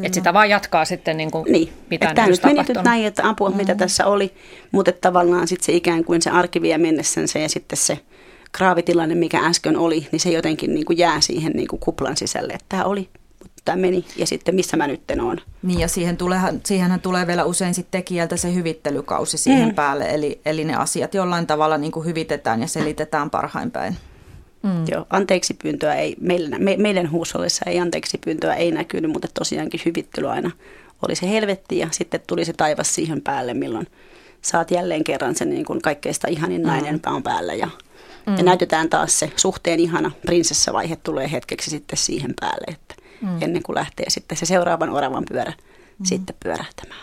[0.03, 1.73] Että sitä vaan jatkaa sitten niin kuin niin.
[1.89, 3.61] mitä tämä nyt meni nyt näin, että apua mm-hmm.
[3.61, 4.33] mitä tässä oli,
[4.71, 7.99] mutta tavallaan sitten se ikään kuin se arki vie mennessänsä ja sitten se
[8.51, 12.53] kraavitilanne, mikä äsken oli, niin se jotenkin niin kuin jää siihen niin kuin kuplan sisälle,
[12.53, 13.09] että tämä oli,
[13.43, 15.37] mutta tämä meni ja sitten missä mä nyt oon.
[15.61, 19.75] Niin ja siihen tulee, siihenhän tulee vielä usein sitten tekijältä se hyvittelykausi siihen mm.
[19.75, 23.97] päälle, eli, eli ne asiat jollain tavalla niin kuin hyvitetään ja selitetään parhain päin.
[24.63, 24.85] Mm.
[24.91, 29.81] Joo, anteeksi pyyntöä ei, meidän, me, meidän huusollissa ei anteeksi pyyntöä ei näkynyt, mutta tosiaankin
[29.85, 30.51] hyvittely aina
[31.07, 33.87] oli se helvetti ja sitten tuli se taivas siihen päälle, milloin
[34.41, 36.99] saat jälleen kerran sen niin kuin kaikkeista ihanin nainen mm.
[36.99, 37.69] pään päällä ja,
[38.25, 38.37] mm.
[38.37, 43.41] ja näytetään taas se suhteen ihana prinsessavaihe tulee hetkeksi sitten siihen päälle, että mm.
[43.41, 45.53] ennen kuin lähtee sitten se seuraavan oravan pyörä
[45.99, 46.05] mm.
[46.05, 47.01] sitten pyörähtämään.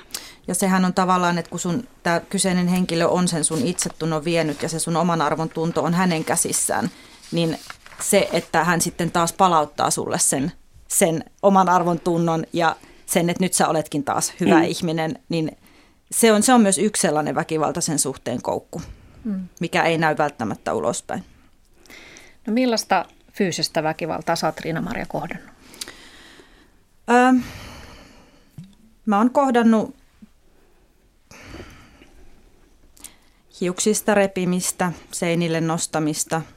[0.48, 4.62] Ja sehän on tavallaan, että kun sun tämä kyseinen henkilö on sen sun itsetunnon vienyt
[4.62, 6.90] ja se sun oman arvon tunto on hänen käsissään,
[7.32, 7.58] niin
[8.00, 10.52] se, että hän sitten taas palauttaa sulle sen,
[10.88, 14.64] sen oman arvon tunnon ja sen, että nyt sä oletkin taas hyvä mm.
[14.64, 15.56] ihminen, niin
[16.10, 18.82] se on, se on myös yksi sellainen väkivaltaisen suhteen koukku,
[19.24, 19.48] mm.
[19.60, 21.24] mikä ei näy välttämättä ulospäin.
[22.46, 25.50] No millaista fyysistä väkivaltaa sä oot Riina-Maria kohdannut?
[27.10, 27.32] Öö,
[29.06, 29.96] mä oon kohdannut
[33.60, 36.42] hiuksista repimistä, seinille nostamista–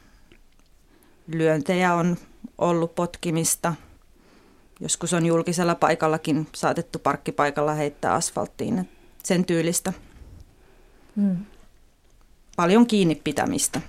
[1.33, 2.17] lyöntejä on
[2.57, 3.73] ollut potkimista.
[4.79, 8.89] Joskus on julkisella paikallakin saatettu parkkipaikalla heittää asfalttiin.
[9.23, 9.93] Sen tyylistä.
[11.15, 11.37] Hmm.
[12.55, 13.81] Paljon kiinni pitämistä.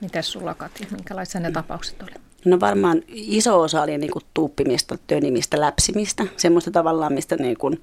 [0.00, 2.10] Mitäs sulla Katja, minkälaisia ne tapaukset oli?
[2.44, 6.26] No varmaan iso osa oli niin kuin tuuppimista, tönimistä, läpsimistä.
[6.36, 7.82] Semmoista tavallaan, mistä niin kuin,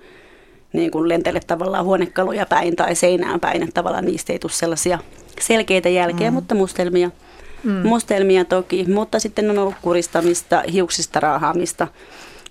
[0.73, 3.63] niin kuin lentele tavallaan huonekaluja päin tai seinään päin.
[3.63, 4.99] Että tavallaan niistä ei tule sellaisia
[5.41, 6.33] selkeitä jälkeä, mm.
[6.33, 7.11] mutta mustelmia–
[7.63, 7.87] mm.
[7.87, 11.87] mustelmia toki, mutta sitten on ollut kuristamista, hiuksista raahaamista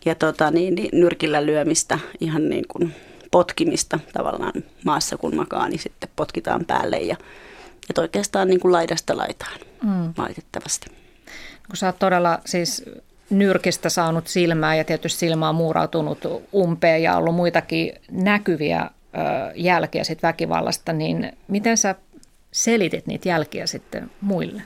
[0.04, 2.94] ja tota, niin, niin, nyrkillä lyömistä, ihan niin kuin
[3.30, 4.52] potkimista tavallaan
[4.84, 7.16] maassa kun makaa, niin sitten potkitaan päälle ja
[7.90, 10.14] että oikeastaan niin kuin laidasta laitaan mm.
[10.18, 10.86] valitettavasti.
[11.68, 12.84] Kun sä oot todella siis
[13.30, 16.18] nyrkistä saanut silmää ja tietysti silmä on muurautunut
[16.54, 18.88] umpeen ja ollut muitakin näkyviä ö,
[19.54, 21.94] jälkiä sit väkivallasta, niin miten sä
[22.52, 24.62] selitit niitä jälkiä sitten muille?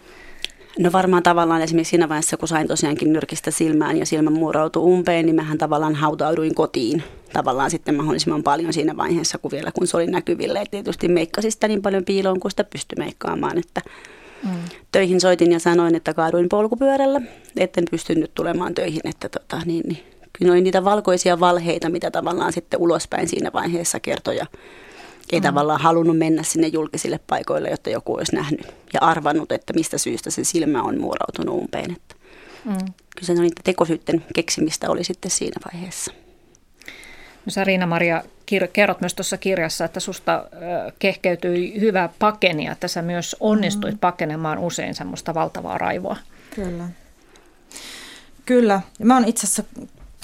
[0.78, 5.26] No varmaan tavallaan esimerkiksi siinä vaiheessa, kun sain tosiaankin nyrkistä silmään ja silmä muurautui umpeen,
[5.26, 9.96] niin mähän tavallaan hautauduin kotiin tavallaan sitten mahdollisimman paljon siinä vaiheessa, kun vielä kun se
[9.96, 10.58] oli näkyvillä.
[10.58, 13.80] Ja tietysti meikkasin sitä niin paljon piiloon, kun sitä pystyi meikkaamaan, että
[14.44, 14.50] mm.
[14.92, 17.20] töihin soitin ja sanoin, että kaaduin polkupyörällä,
[17.56, 20.02] etten pystynyt tulemaan töihin, että tota, niin, niin.
[20.38, 24.46] Kyllä oli niitä valkoisia valheita, mitä tavallaan sitten ulospäin siinä vaiheessa kertoja
[25.32, 25.44] ei mm.
[25.44, 30.30] tavallaan halunnut mennä sinne julkisille paikoille, jotta joku olisi nähnyt ja arvannut, että mistä syystä
[30.30, 31.90] se silmä on muurautunut umpeen.
[31.90, 32.14] Että
[32.64, 32.76] mm.
[33.16, 36.12] Kyllä se niitä tekosyytten keksimistä oli sitten siinä vaiheessa.
[37.46, 38.22] No sä Riina-Maria
[38.72, 40.44] kerrot myös tuossa kirjassa, että susta
[40.98, 43.98] kehkeytyi hyvä pakenia, että sä myös onnistuit mm.
[43.98, 46.16] pakenemaan usein semmoista valtavaa raivoa.
[46.54, 46.88] Kyllä.
[48.44, 48.80] Kyllä.
[49.02, 49.64] Mä oon itse asiassa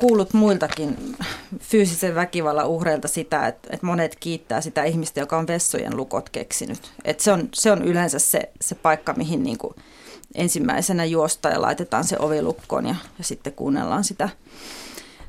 [0.00, 1.16] kuullut muiltakin
[1.58, 6.92] fyysisen väkivallan uhreilta sitä, että, että monet kiittää sitä ihmistä, joka on vessojen lukot keksinyt.
[7.04, 9.74] Että se, on, se on yleensä se, se paikka, mihin niin kuin
[10.34, 14.28] ensimmäisenä juosta ja laitetaan se ovi lukkoon ja, ja sitten kuunnellaan sitä,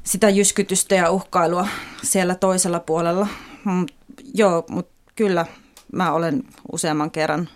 [0.03, 1.67] sitä jyskytystä ja uhkailua
[2.03, 3.27] siellä toisella puolella.
[3.65, 3.85] Mm,
[4.33, 5.45] joo, mutta kyllä
[5.93, 7.49] mä olen useamman kerran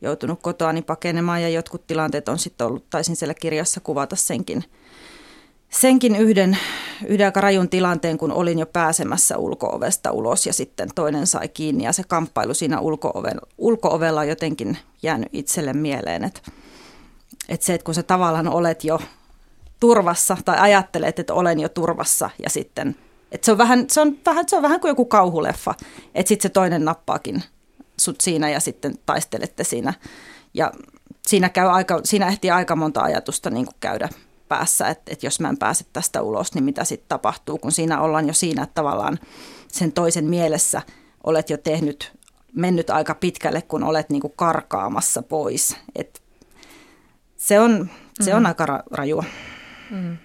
[0.00, 4.64] joutunut kotoani pakenemaan ja jotkut tilanteet on sitten ollut, taisin siellä kirjassa kuvata senkin,
[5.70, 6.58] senkin yhden,
[7.06, 11.84] yhden aika rajun tilanteen, kun olin jo pääsemässä ulkoovesta ulos ja sitten toinen sai kiinni
[11.84, 16.40] ja se kamppailu siinä ulko-ovella, ulko-ovella on jotenkin jäänyt itselle mieleen, että,
[17.48, 18.98] että se, että kun sä tavallaan olet jo
[19.80, 22.96] turvassa tai ajattelet, että olen jo turvassa ja sitten,
[23.32, 25.74] että se on vähän, se on vähän, se on vähän kuin joku kauhuleffa,
[26.14, 27.42] että sitten se toinen nappaakin
[27.96, 29.94] sut siinä ja sitten taistelette siinä.
[30.54, 30.72] Ja
[31.26, 34.08] siinä, käy aika, siinä ehtii aika monta ajatusta niin kuin käydä
[34.48, 38.00] päässä, että, että jos mä en pääse tästä ulos, niin mitä sitten tapahtuu, kun siinä
[38.00, 39.18] ollaan jo siinä, että tavallaan
[39.68, 40.82] sen toisen mielessä
[41.24, 42.12] olet jo tehnyt,
[42.52, 45.76] mennyt aika pitkälle, kun olet niin kuin karkaamassa pois.
[45.96, 46.22] Et
[47.36, 48.46] se on, se on mm.
[48.46, 49.24] aika ra- rajua.
[49.90, 50.16] Mm.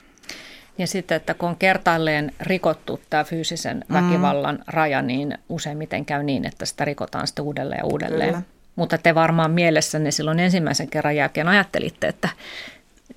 [0.77, 3.93] Ja sitten, että kun on kertaalleen rikottu tämä fyysisen mm.
[3.93, 4.63] väkivallan mm.
[4.67, 8.29] raja, niin useimmiten käy niin, että sitä rikotaan sitten uudelleen ja uudelleen.
[8.29, 8.41] Kyllä.
[8.75, 12.29] Mutta te varmaan mielessänne silloin ensimmäisen kerran jälkeen ajattelitte, että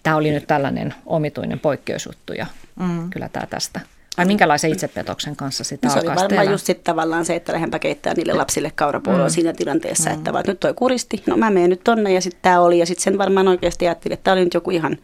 [0.03, 2.47] tämä oli nyt tällainen omituinen poikkeusjuttu ja
[2.81, 3.11] mm.
[3.11, 3.81] kyllä tämä tästä.
[4.17, 7.79] Vai minkälaisen itsepetoksen kanssa sitä no, Se oli varmaan just sitten tavallaan se, että lähdenpä
[7.79, 9.31] keittää niille lapsille kaurapuoloa mm.
[9.31, 10.17] siinä tilanteessa, mm.
[10.17, 12.87] että vaan nyt toi kuristi, no mä menen nyt tonne ja sitten tämä oli ja
[12.87, 14.99] sitten sen varmaan oikeasti ajattelin, että tämä oli nyt joku ihan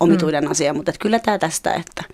[0.00, 0.50] omituinen mm.
[0.50, 2.04] asia, mutta kyllä tämä tästä, että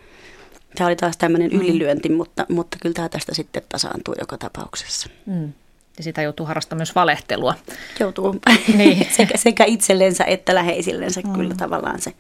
[0.75, 1.61] tämä oli taas tämmöinen mm.
[1.61, 5.09] ylilyönti, mutta, mutta kyllä tämä tästä sitten tasaantuu joka tapauksessa.
[5.27, 5.53] Mm.
[5.99, 7.55] Ja sitä joutuu harrastamaan myös valehtelua.
[8.01, 8.41] Joutuu
[8.77, 9.07] niin.
[9.17, 11.33] sekä, sekä itsellensä että läheisillensä mm.
[11.33, 12.13] kyllä tavallaan se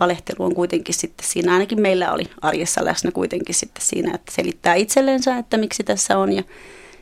[0.00, 4.74] valehtelu on kuitenkin sitten siinä, ainakin meillä oli arjessa läsnä kuitenkin sitten siinä, että selittää
[4.74, 6.42] itsellensä, että miksi tässä on ja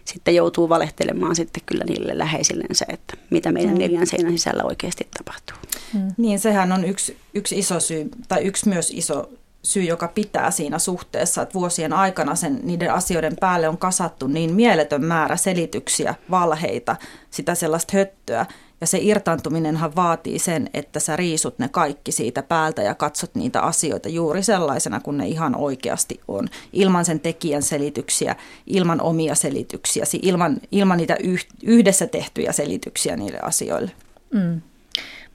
[0.05, 3.79] sitten joutuu valehtelemaan sitten kyllä niille läheisillensä, että mitä meidän mm.
[3.79, 5.57] neljän seinän sisällä oikeasti tapahtuu.
[5.95, 6.13] Mm.
[6.17, 9.31] Niin, sehän on yksi, yksi iso syy, tai yksi myös iso
[9.65, 14.55] syy, joka pitää siinä suhteessa, että vuosien aikana sen, niiden asioiden päälle on kasattu niin
[14.55, 16.97] mieletön määrä selityksiä, valheita,
[17.31, 18.47] sitä sellaista höttöä.
[18.81, 23.61] Ja se irtaantuminenhan vaatii sen, että sä riisut ne kaikki siitä päältä ja katsot niitä
[23.61, 26.49] asioita juuri sellaisena kuin ne ihan oikeasti on.
[26.73, 31.17] Ilman sen tekijän selityksiä, ilman omia selityksiä, ilman, ilman niitä
[31.63, 33.93] yhdessä tehtyjä selityksiä niille asioille.
[34.35, 34.61] Mm.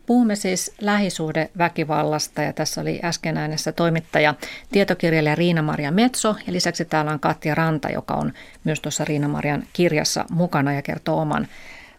[0.10, 4.34] Puhumme siis lähisuhdeväkivallasta ja tässä oli äsken äänessä toimittaja,
[4.72, 10.26] tietokirjailija Riina-Maria Metso ja lisäksi täällä on Katja Ranta, joka on myös tuossa Riina-Marian kirjassa
[10.30, 11.48] mukana ja kertoo oman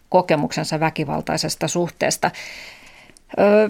[0.09, 2.31] kokemuksensa väkivaltaisesta suhteesta.
[3.39, 3.69] Ö,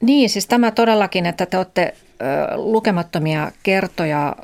[0.00, 4.36] niin, siis tämä todellakin, että te olette ö, lukemattomia kertoja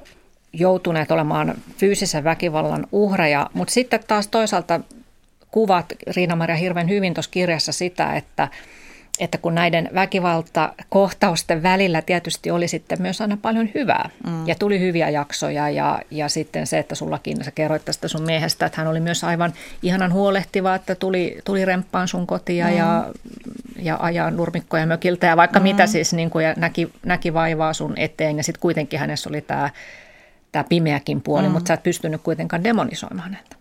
[0.52, 4.80] joutuneet olemaan fyysisen väkivallan uhreja, mutta sitten taas toisaalta
[5.50, 8.48] kuvat Riina-Maria hirveän hyvin tuossa kirjassa sitä, että–
[9.20, 14.48] että kun näiden väkivaltakohtausten välillä tietysti oli sitten myös aina paljon hyvää mm.
[14.48, 18.66] ja tuli hyviä jaksoja ja, ja sitten se, että sullakin sä kerroit tästä sun miehestä,
[18.66, 22.76] että hän oli myös aivan ihanan huolehtiva, että tuli, tuli remppaan sun kotia mm.
[22.76, 23.06] ja,
[23.78, 25.62] ja ajaa nurmikkoja mökiltä ja vaikka mm.
[25.62, 29.40] mitä siis niin kuin, ja näki, näki vaivaa sun eteen ja sitten kuitenkin hänessä oli
[29.40, 29.70] tämä
[30.52, 31.52] tämä pimeäkin puoli, mm.
[31.52, 33.53] mutta sä et pystynyt kuitenkaan demonisoimaan häntä.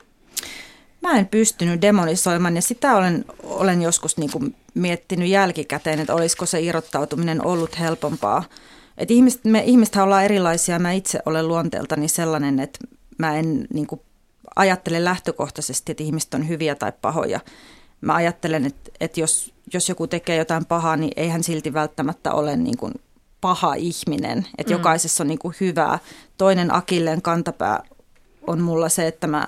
[1.04, 6.46] Mä en pystynyt demonisoimaan ja sitä olen, olen joskus niin kuin miettinyt jälkikäteen, että olisiko
[6.46, 8.44] se irrottautuminen ollut helpompaa.
[8.98, 10.80] Et ihmiset, me ihmisethän ollaan erilaisia.
[10.80, 12.80] Mä itse olen luonteeltani sellainen, että
[13.18, 14.02] mä en niin kuin,
[14.56, 17.40] ajattele lähtökohtaisesti, että ihmiset on hyviä tai pahoja.
[18.02, 22.32] Mä ajattelen, että, että jos, jos joku tekee jotain pahaa, niin ei hän silti välttämättä
[22.32, 22.94] ole niin kuin,
[23.42, 24.48] paha ihminen.
[24.58, 24.80] Että mm.
[24.80, 26.00] jokaisessa on niin kuin, hyvää.
[26.38, 27.84] Toinen akilleen kantapää
[28.48, 29.48] on mulla se, että mä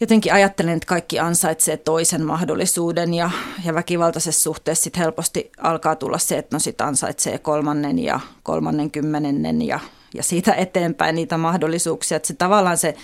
[0.00, 3.30] jotenkin ajattelen, että kaikki ansaitsee toisen mahdollisuuden ja,
[3.64, 8.90] ja väkivaltaisessa suhteessa sit helposti alkaa tulla se, että no sit ansaitsee kolmannen ja kolmannen
[8.90, 9.80] kymmenennen ja,
[10.14, 12.16] ja siitä eteenpäin niitä mahdollisuuksia.
[12.16, 12.94] Että se tavallaan se,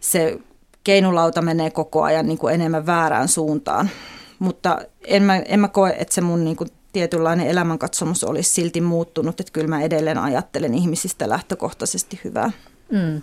[0.00, 0.38] se
[0.84, 3.90] keinulauta menee koko ajan niin kuin enemmän väärään suuntaan.
[4.38, 8.80] Mutta en mä, en mä koe, että se mun niin kuin tietynlainen elämänkatsomus olisi silti
[8.80, 12.50] muuttunut, että kyllä mä edelleen ajattelen ihmisistä lähtökohtaisesti hyvää.
[12.90, 13.22] Mm.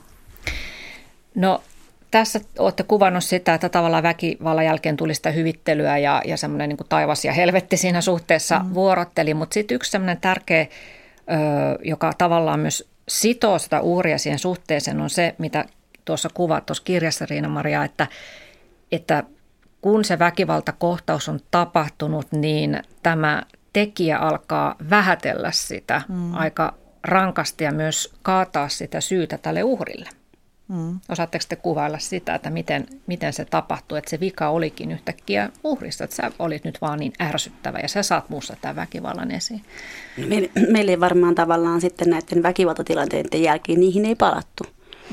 [1.35, 1.61] No
[2.11, 6.77] tässä olette kuvannut sitä, että tavallaan väkivallan jälkeen tuli sitä hyvittelyä ja, ja semmoinen niin
[6.89, 8.73] taivas ja helvetti siinä suhteessa mm.
[8.73, 10.67] vuorotteli, mutta sitten yksi semmoinen tärkeä, ö,
[11.83, 15.65] joka tavallaan myös sitoo sitä uhria siihen suhteeseen on se, mitä
[16.05, 18.07] tuossa kuvaat tuossa kirjassa, Riina-Maria, että,
[18.91, 19.23] että
[19.81, 23.43] kun se väkivaltakohtaus on tapahtunut, niin tämä
[23.73, 26.33] tekijä alkaa vähätellä sitä mm.
[26.33, 30.09] aika rankasti ja myös kaataa sitä syytä tälle uhrille.
[30.67, 30.99] Mm.
[31.09, 36.03] Osaatteko te kuvailla sitä, että miten, miten se tapahtui, että se vika olikin yhtäkkiä uhrista,
[36.03, 39.61] että sä olit nyt vaan niin ärsyttävä ja sä saat muussa tämän väkivallan esiin?
[40.27, 44.63] Meille, meille ei varmaan tavallaan sitten näiden väkivaltatilanteiden jälkeen niihin ei palattu.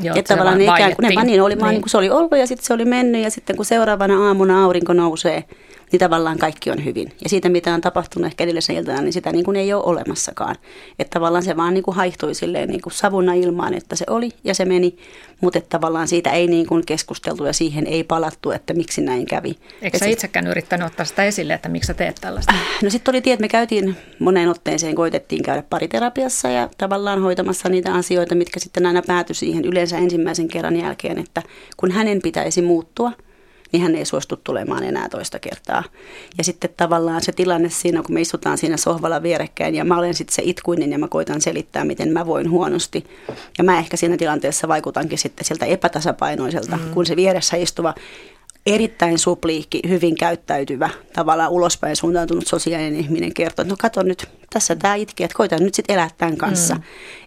[0.03, 1.67] Joo, että tavallaan ne ikään kuin, ne, niin oli niin.
[1.67, 4.65] niin kuin se oli ollut ja sitten se oli mennyt ja sitten kun seuraavana aamuna
[4.65, 5.45] aurinko nousee,
[5.95, 7.13] niin tavallaan kaikki on hyvin.
[7.25, 10.57] Ja siitä, mitä on tapahtunut ehkä edellisenä iltana, niin sitä niin kuin ei ole olemassakaan.
[10.99, 14.31] Että tavallaan se vaan niin kuin haihtui silleen niin kuin savuna ilmaan, että se oli
[14.45, 14.97] ja se meni,
[15.41, 19.27] mutta että tavallaan siitä ei niin kuin keskusteltu ja siihen ei palattu, että miksi näin
[19.27, 19.57] kävi.
[19.83, 22.55] Eikö sä itsekään yrittänyt ottaa sitä esille, että miksi sä teet tällaista?
[22.83, 27.95] No sitten oli että me käytiin moneen otteeseen, koitettiin käydä pariterapiassa ja tavallaan hoitamassa niitä
[27.95, 31.43] asioita, mitkä sitten aina päätyi siihen yleensä ensimmäisen kerran jälkeen, että
[31.77, 33.13] kun hänen pitäisi muuttua–
[33.75, 35.85] niin hän ei suostu tulemaan enää toista kertaa.
[36.39, 40.15] Ja sitten tavallaan se tilanne siinä, kun me istutaan siinä sohvalla vierekkäin ja mä olen
[40.15, 43.05] sitten se itkuinen ja mä koitan selittää, miten mä voin huonosti.
[43.59, 46.91] Ja mä ehkä siinä tilanteessa vaikutankin sitten sieltä epätasapainoiselta, mm.
[46.91, 47.95] kun se vieressä istuva
[48.67, 54.77] erittäin supliikki, hyvin käyttäytyvä, tavallaan ulospäin suuntautunut sosiaalinen ihminen kertoo, että no kato nyt, tässä
[54.77, 56.75] tämä itkee, että koita nyt sitten elää tämän kanssa.
[56.75, 56.83] Mm.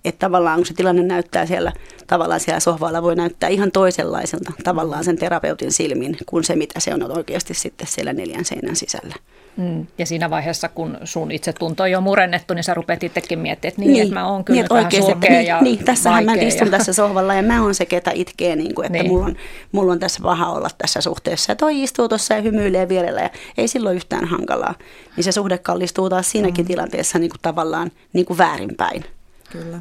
[0.05, 1.73] Että tavallaan kun se tilanne näyttää siellä,
[2.07, 6.93] tavallaan siellä sohvalla voi näyttää ihan toisenlaiselta tavallaan sen terapeutin silmin kuin se, mitä se
[6.93, 9.15] on oikeasti sitten siellä neljän seinän sisällä.
[9.57, 9.87] Mm.
[9.97, 13.81] Ja siinä vaiheessa, kun sun itsetunto on jo murennettu, niin sä rupeat itsekin miettimään, että
[13.81, 16.67] niin, niin että mä oon kyllä niin, vähän surkea niin, ja Niin, tässähän mä istun
[16.67, 16.71] ja...
[16.71, 19.11] tässä sohvalla ja mä oon se, ketä itkee, niin kuin, että niin.
[19.11, 19.35] mulla, on,
[19.71, 21.51] mulla on tässä paha olla tässä suhteessa.
[21.51, 24.75] Ja toi istuu tuossa ja hymyilee vierellä ja ei silloin yhtään hankalaa.
[25.15, 26.67] Niin se suhde kallistuu taas siinäkin mm.
[26.67, 29.05] tilanteessa niin kuin tavallaan niin kuin väärinpäin.
[29.51, 29.79] Kyllä.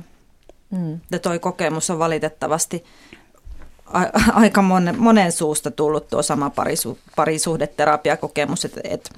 [0.71, 1.01] Mm.
[1.11, 2.85] Ja toi kokemus on valitettavasti
[4.33, 9.11] aika monen, monen suusta tullut tuo sama parisu, parisuhdeterapiakokemus, että et,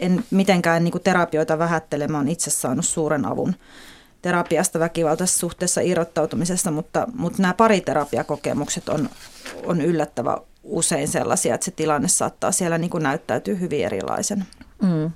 [0.00, 3.54] en mitenkään niin kuin terapioita vähättele, mä oon itse saanut suuren avun
[4.22, 9.08] terapiasta väkivaltaisessa suhteessa irrottautumisessa, mutta, mutta nämä pariterapiakokemukset on,
[9.66, 13.02] on yllättävän usein sellaisia, että se tilanne saattaa siellä niin kuin
[13.60, 14.46] hyvin erilaisen.
[14.82, 15.10] Mm.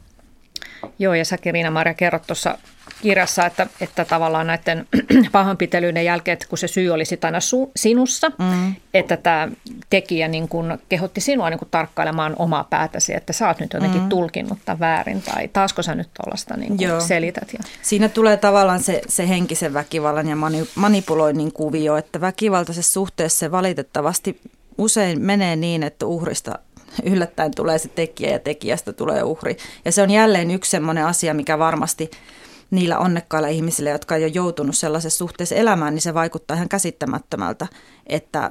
[0.98, 2.58] Joo, ja säkin Riina-Maria kerrot tuossa
[3.02, 4.86] kirjassa, että, että tavallaan näiden
[5.32, 8.74] pahoinpitelyiden jälkeen, että kun se syy oli sitä aina su, sinussa, mm.
[8.94, 9.48] että tämä
[9.90, 14.02] tekijä niin kun kehotti sinua niin kun tarkkailemaan omaa päätäsi, että sä oot nyt jotenkin
[14.02, 14.08] mm.
[14.08, 17.52] tulkinnut tämän väärin tai taasko sä nyt tuollaista niin selität.
[17.52, 17.58] Ja...
[17.82, 20.36] Siinä tulee tavallaan se, se henkisen väkivallan ja
[20.74, 24.40] manipuloinnin kuvio, että väkivaltaisessa suhteessa se valitettavasti
[24.78, 26.58] usein menee niin, että uhrista
[27.02, 29.56] yllättäen tulee se tekijä ja tekijästä tulee uhri.
[29.84, 32.10] Ja se on jälleen yksi sellainen asia, mikä varmasti
[32.70, 37.66] niillä onnekkailla ihmisillä, jotka ei ole joutunut sellaisessa suhteessa elämään, niin se vaikuttaa ihan käsittämättömältä,
[38.06, 38.50] että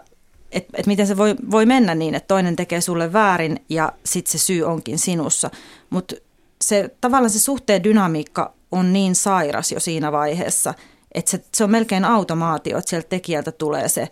[0.52, 4.32] et, et miten se voi, voi mennä niin, että toinen tekee sulle väärin ja sitten
[4.32, 5.50] se syy onkin sinussa.
[5.90, 6.16] Mutta
[6.62, 10.74] se, tavallaan se suhteen dynamiikka on niin sairas jo siinä vaiheessa,
[11.12, 14.10] että se, se on melkein automaatio, että sieltä tekijältä tulee se,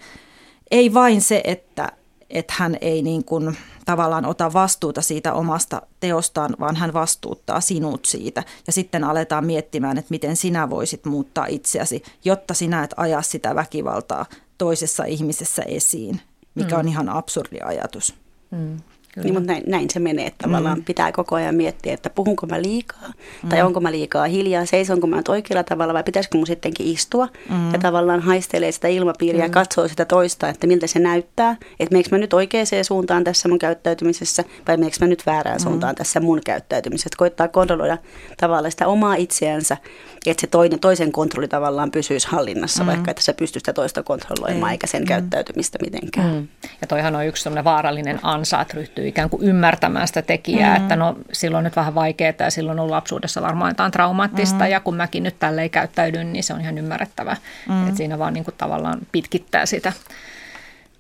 [0.72, 1.92] ei vain se, että,
[2.30, 3.58] että hän ei niin kuin
[3.92, 8.44] tavallaan ota vastuuta siitä omasta teostaan, vaan hän vastuuttaa sinut siitä.
[8.68, 13.56] Ja sitten aletaan miettimään, että miten sinä voisit muuttaa itseäsi, jotta sinä et aja sitä
[13.56, 14.26] väkivaltaa
[14.58, 16.22] toisessa ihmisessä esiin,
[16.56, 16.80] mikä mm.
[16.80, 18.16] on ihan absurdi ajatus.
[18.52, 18.78] Mm.
[19.14, 19.26] Kyllä.
[19.26, 20.84] Niin, mutta näin, näin se menee, että tavallaan mm.
[20.84, 23.50] pitää koko ajan miettiä, että puhunko mä liikaa, mm.
[23.50, 27.74] tai onko mä liikaa hiljaa, seisonko mä oikealla tavalla vai pitäisikö mun sittenkin istua, mm.
[27.74, 29.46] ja tavallaan haistelee sitä ilmapiiriä mm.
[29.46, 33.50] ja katsoo sitä toista, että miltä se näyttää, että meneekö mä nyt oikeaan suuntaan tässä
[33.50, 35.64] mun käyttäytymisessä, vai meneekö mä nyt väärään mm.
[35.64, 37.98] suuntaan tässä mun käyttäytymisessä, koittaa kontrolloida
[38.38, 39.78] tavallaan sitä omaa itseänsä,
[40.26, 42.88] että se toinen, toisen kontrolli tavallaan pysyisi hallinnassa, mm.
[42.88, 44.74] vaikka että sä pystyy sitä toista kontrolloimaan, Ei.
[44.74, 45.08] eikä sen mm.
[45.08, 46.34] käyttäytymistä mitenkään.
[46.34, 46.48] Mm.
[46.82, 50.84] Ja toihan on yksi vaarallinen ansa, että ryhtyy pystyy ikään kuin ymmärtämään sitä tekijää, mm.
[50.84, 54.70] että no silloin on nyt vähän vaikeaa ja silloin on lapsuudessa varmaan jotain traumaattista mm.
[54.70, 57.38] ja kun mäkin nyt tälle ei käyttäydyn, niin se on ihan ymmärrettävä.
[57.70, 57.84] Mm.
[57.84, 59.94] Että siinä vaan niin kuin tavallaan pitkittää sitä,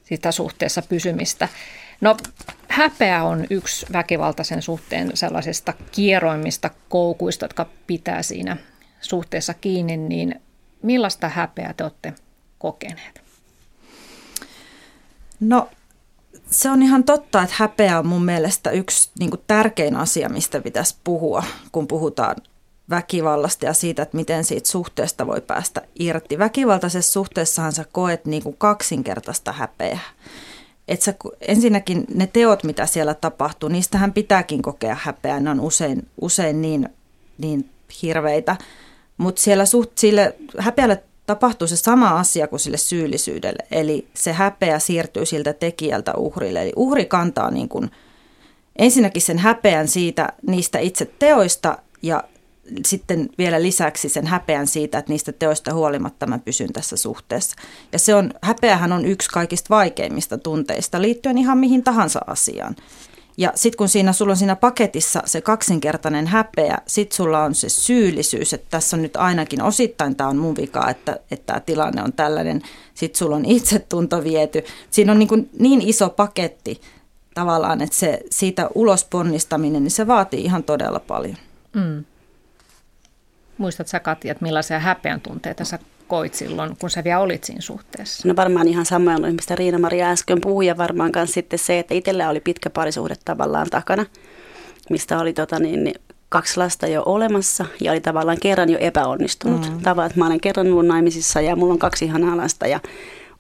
[0.04, 1.47] sitä suhteessa pysymistä.
[2.02, 2.18] No
[2.68, 8.58] häpeä on yksi väkivaltaisen suhteen sellaisista kierroimmista koukuista, jotka pitää siinä
[9.02, 10.41] suhteessa kiinni, niin
[10.82, 12.14] millaista häpeää te olette
[12.60, 13.22] kokeneet?
[15.39, 15.70] No
[16.52, 20.62] se on ihan totta, että häpeä on mun mielestä yksi niin kuin tärkein asia, mistä
[20.62, 22.36] pitäisi puhua, kun puhutaan
[22.89, 26.39] väkivallasta ja siitä, että miten siitä suhteesta voi päästä irti.
[26.39, 29.99] Väkivaltaisessa suhteessahan sä koet niin kuin kaksinkertaista häpeää.
[30.88, 35.39] Et sä, ensinnäkin ne teot, mitä siellä tapahtuu, niistähän pitääkin kokea häpeää.
[35.39, 36.89] Ne on usein, usein niin,
[37.38, 37.70] niin
[38.02, 38.56] hirveitä.
[39.18, 41.04] Mutta siellä suht, sille häpeälle
[41.36, 43.66] tapahtuu se sama asia kuin sille syyllisyydelle.
[43.72, 46.62] Eli se häpeä siirtyy siltä tekijältä uhrille.
[46.62, 47.92] Eli uhri kantaa niin kuin
[48.76, 52.24] ensinnäkin sen häpeän siitä niistä itse teoista ja
[52.86, 57.56] sitten vielä lisäksi sen häpeän siitä, että niistä teoista huolimatta mä pysyn tässä suhteessa.
[57.92, 62.76] Ja se on, häpeähän on yksi kaikista vaikeimmista tunteista liittyen ihan mihin tahansa asiaan.
[63.42, 67.70] Ja sitten kun siinä sulla on siinä paketissa se kaksinkertainen häpeä, sitten sulla on se
[67.70, 72.04] syyllisyys, että tässä on nyt ainakin osittain tämä on mun vika, että, että tämä tilanne
[72.04, 72.62] on tällainen.
[72.94, 74.64] Sitten sulla on itsetunto viety.
[74.92, 76.82] Siinä on niin, kuin niin iso paketti
[77.34, 81.38] tavallaan, että se, siitä ulosponnistaminen, niin se vaatii ihan todella paljon.
[81.74, 82.06] Mm.
[83.58, 85.80] Muistat sä Katja, että millaisia häpeän tunteita sä
[86.12, 88.28] koit silloin, kun sä vielä olit siinä suhteessa?
[88.28, 92.30] No varmaan ihan samoin, mistä Riina-Maria äsken puhui, ja varmaan myös sitten se, että itsellä
[92.30, 94.05] oli pitkä parisuhde tavallaan takana,
[94.89, 99.70] mistä oli tota niin, niin kaksi lasta jo olemassa ja oli tavallaan kerran jo epäonnistunut.
[99.70, 99.82] Mm.
[99.82, 102.80] Tavallaan, että mä olen kerran ollut naimisissa ja mulla on kaksi ihanaa lasta ja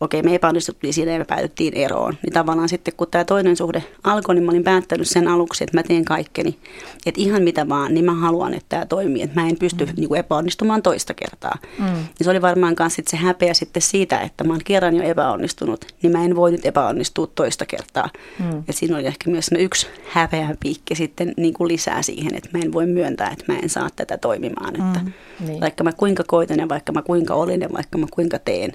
[0.01, 2.17] okei, me epäonnistuttiin siinä ja me päädyttiin eroon.
[2.23, 5.77] Niin tavallaan sitten, kun tämä toinen suhde alkoi, niin mä olin päättänyt sen aluksi, että
[5.77, 6.57] mä teen kaikkeni.
[7.05, 9.21] Että ihan mitä vaan, niin mä haluan, että tämä toimii.
[9.21, 9.91] Että mä en pysty mm.
[9.97, 11.57] niin kuin epäonnistumaan toista kertaa.
[11.79, 11.85] Mm.
[11.85, 15.85] Niin se oli varmaan myös se häpeä sitten siitä, että mä oon kerran jo epäonnistunut,
[16.01, 18.09] niin mä en voi nyt epäonnistua toista kertaa.
[18.39, 18.63] Mm.
[18.67, 22.63] Ja siinä oli ehkä myös yksi häpeän piikki sitten niin kuin lisää siihen, että mä
[22.63, 24.75] en voi myöntää, että mä en saa tätä toimimaan.
[24.75, 25.11] Että mm.
[25.47, 25.61] niin.
[25.61, 28.71] Vaikka mä kuinka koitan ja vaikka mä kuinka olin ja vaikka mä kuinka teen,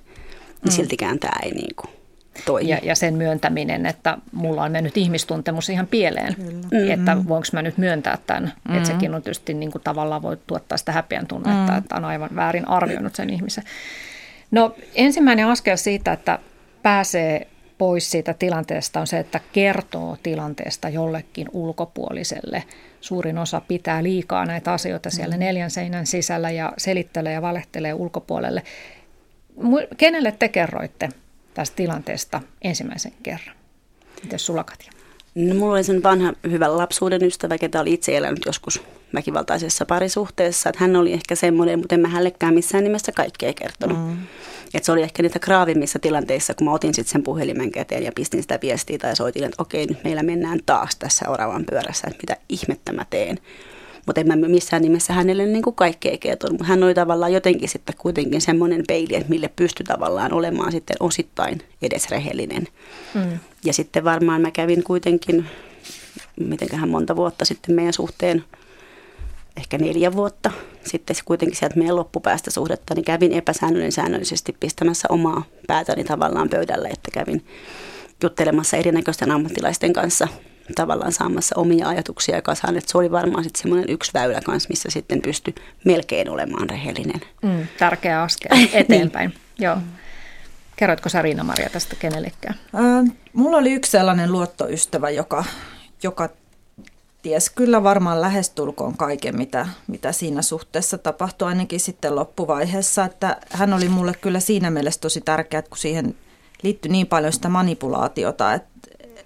[0.65, 0.77] niin mm.
[0.77, 1.91] siltikään tämä ei niin kuin
[2.45, 2.71] toimi.
[2.71, 6.35] Ja, ja sen myöntäminen, että mulla on mennyt ihmistuntemus ihan pieleen,
[6.71, 6.95] Kyllä.
[6.95, 7.29] että mm-hmm.
[7.29, 8.43] voinko mä nyt myöntää tämän.
[8.43, 8.77] Mm-hmm.
[8.77, 11.79] Että sekin on tietysti niin kuin tavallaan voi tuottaa sitä häpeän tunnetta, mm-hmm.
[11.79, 13.65] että on aivan väärin arvioinut sen ihmisen.
[14.51, 16.39] No ensimmäinen askel siitä, että
[16.83, 17.47] pääsee
[17.79, 22.65] pois siitä tilanteesta on se, että kertoo tilanteesta jollekin ulkopuoliselle.
[23.01, 25.41] Suurin osa pitää liikaa näitä asioita siellä mm.
[25.41, 28.63] neljän seinän sisällä ja selittelee ja valehtelee ulkopuolelle.
[29.97, 31.09] Kenelle te kerroitte
[31.55, 33.57] tästä tilanteesta ensimmäisen kerran?
[34.23, 34.93] Miten sulla Katja?
[35.35, 38.83] No, mulla oli sen vanha hyvä lapsuuden ystävä, ketä oli itse elänyt joskus
[39.15, 40.69] väkivaltaisessa parisuhteessa.
[40.69, 43.99] Että hän oli ehkä semmoinen, mutta en mä hällekään missään nimessä kaikkea kertonut.
[43.99, 44.17] Mm.
[44.75, 48.13] Et se oli ehkä niitä kraavimmissa tilanteissa, kun mä otin sitten sen puhelimen käteen ja
[48.15, 52.23] pistin sitä viestiä tai soitin, että okei, nyt meillä mennään taas tässä oravan pyörässä, että
[52.23, 53.39] mitä ihmettä mä teen.
[54.07, 56.67] Mutta en mä missään nimessä hänelle niin kuin kaikkea kertonut.
[56.67, 61.63] Hän oli tavallaan jotenkin sitten kuitenkin semmoinen peili, että mille pystyi tavallaan olemaan sitten osittain
[61.83, 62.69] edes rehellinen.
[63.15, 63.39] Mm.
[63.65, 65.47] Ja sitten varmaan mä kävin kuitenkin,
[66.41, 68.45] mitenköhän monta vuotta sitten meidän suhteen,
[69.57, 70.51] ehkä neljä vuotta
[70.85, 76.89] sitten kuitenkin sieltä meidän loppupäästä suhdetta, niin kävin epäsäännöllinen säännöllisesti pistämässä omaa päätäni tavallaan pöydälle,
[76.89, 77.47] että kävin
[78.23, 80.29] juttelemassa erinäköisten ammattilaisten kanssa
[80.75, 82.77] tavallaan saamassa omia ajatuksia kasaan.
[82.77, 85.55] Että se oli varmaan sitten semmoinen yksi väylä kanssa, missä sitten pystyi
[85.85, 87.21] melkein olemaan rehellinen.
[87.43, 89.31] Mm, tärkeä askel eteenpäin.
[89.31, 89.41] niin.
[89.59, 89.77] Joo.
[90.77, 92.55] Kerroitko sä Riina-Maria tästä kenellekään?
[92.75, 95.45] Äh, mulla oli yksi sellainen luottoystävä, joka,
[96.03, 96.29] joka
[97.23, 103.05] ties kyllä varmaan lähestulkoon kaiken, mitä, mitä siinä suhteessa tapahtui, ainakin sitten loppuvaiheessa.
[103.05, 106.15] Että hän oli mulle kyllä siinä mielessä tosi tärkeä, kun siihen
[106.63, 108.69] liittyi niin paljon sitä manipulaatiota, että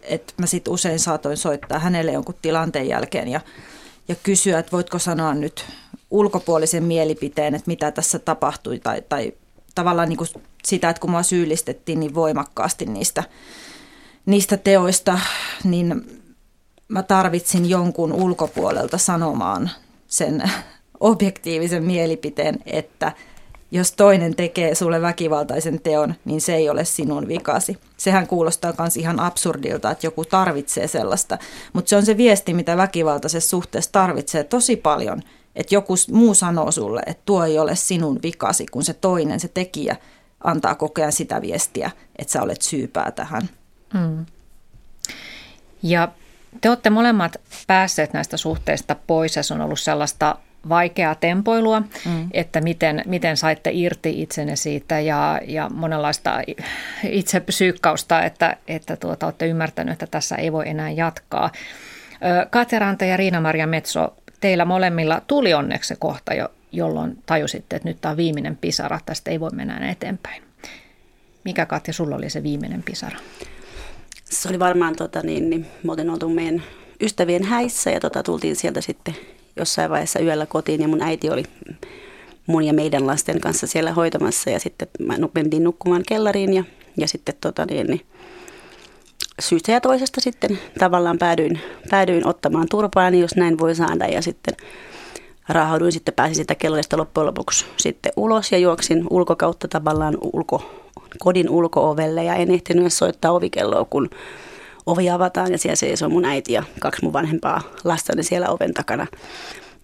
[0.03, 3.40] että mä sitten usein saatoin soittaa hänelle jonkun tilanteen jälkeen ja,
[4.09, 5.64] ja kysyä, että voitko sanoa nyt
[6.11, 9.32] ulkopuolisen mielipiteen, että mitä tässä tapahtui tai, tai
[9.74, 10.28] tavallaan niin kuin
[10.64, 13.24] sitä, että kun mua syyllistettiin niin voimakkaasti niistä,
[14.26, 15.18] niistä teoista,
[15.64, 16.20] niin
[16.88, 19.70] mä tarvitsin jonkun ulkopuolelta sanomaan
[20.07, 20.51] sen
[21.01, 23.12] objektiivisen mielipiteen, että–
[23.70, 27.78] jos toinen tekee sulle väkivaltaisen teon, niin se ei ole sinun vikasi.
[27.96, 31.38] Sehän kuulostaa myös ihan absurdilta, että joku tarvitsee sellaista,
[31.72, 35.22] mutta se on se viesti, mitä väkivaltaisessa suhteessa tarvitsee tosi paljon,
[35.56, 39.48] että joku muu sanoo sulle, että tuo ei ole sinun vikasi, kun se toinen, se
[39.48, 39.96] tekijä,
[40.44, 43.48] antaa kokea sitä viestiä, että sä olet syypää tähän.
[43.94, 44.26] Mm.
[45.82, 46.08] Ja
[46.60, 50.36] te olette molemmat päässeet näistä suhteista pois ja se on ollut sellaista
[50.68, 52.28] vaikeaa tempoilua, mm.
[52.32, 56.42] että miten, miten saitte irti itsenne siitä ja, ja monenlaista
[57.11, 61.50] itsepsyykkausta, että, että tuota, olette ymmärtänyt, että tässä ei voi enää jatkaa.
[62.50, 67.88] Katja Ranta ja Riina-Maria Metso, teillä molemmilla tuli onneksi se kohta, jo, jolloin tajusitte, että
[67.88, 70.42] nyt tämä on viimeinen pisara, tästä ei voi mennä enää eteenpäin.
[71.44, 73.18] Mikä Katja, sulla oli se viimeinen pisara?
[74.24, 76.62] Se oli varmaan, tota, niin, niin, me oltu meidän
[77.00, 79.16] ystävien häissä ja tota, tultiin sieltä sitten
[79.61, 81.42] jossain vaiheessa yöllä kotiin ja mun äiti oli
[82.46, 86.64] mun ja meidän lasten kanssa siellä hoitamassa ja sitten mä mentiin nukkumaan kellariin ja,
[86.96, 88.00] ja sitten tota niin, niin
[89.40, 94.54] syystä ja toisesta sitten tavallaan päädyin, päädyin ottamaan turpaani, jos näin voi saada ja sitten
[95.48, 100.86] raahauduin sitten, pääsin sitä kellarista loppujen lopuksi sitten ulos ja juoksin ulkokautta tavallaan ulko,
[101.18, 104.11] kodin ulkoovelle ja en ehtinyt soittaa ovikelloa, kun
[104.87, 109.07] ovi avataan ja siellä seisoo mun äiti ja kaksi mun vanhempaa lastani siellä oven takana.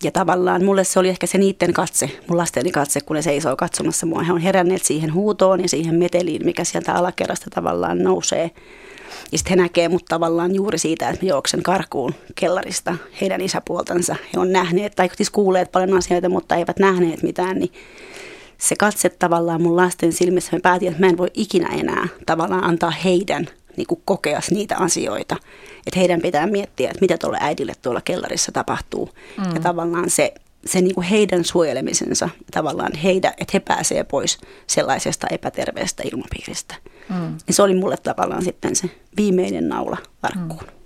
[0.03, 3.57] Ja tavallaan mulle se oli ehkä se niiden katse, mun lasteni katse, kun ne seisoo
[3.57, 4.23] katsomassa mua.
[4.23, 8.51] He on heränneet siihen huutoon ja siihen meteliin, mikä sieltä alakerrasta tavallaan nousee.
[9.33, 14.17] Ja sitten he näkee mut tavallaan juuri siitä, että mä juoksen karkuun kellarista heidän isäpuoltansa.
[14.35, 17.73] He on nähneet, tai siis kuulleet paljon asioita, mutta eivät nähneet mitään, niin
[18.59, 22.65] se katse tavallaan mun lasten silmissä, mä päätin, että mä en voi ikinä enää tavallaan
[22.65, 25.37] antaa heidän niin kuin kokea niitä asioita.
[25.87, 29.11] Että heidän pitää miettiä, että mitä tuolle äidille tuolla kellarissa tapahtuu.
[29.39, 29.55] Mm.
[29.55, 30.35] Ja tavallaan se,
[30.67, 36.75] se niin kuin heidän suojelemisensa, tavallaan heidän, että he pääsee pois sellaisesta epäterveestä ilmapiiristä.
[37.09, 37.37] Mm.
[37.47, 40.61] Ja se oli mulle tavallaan sitten se viimeinen naula arkkuun.
[40.63, 40.77] Mm.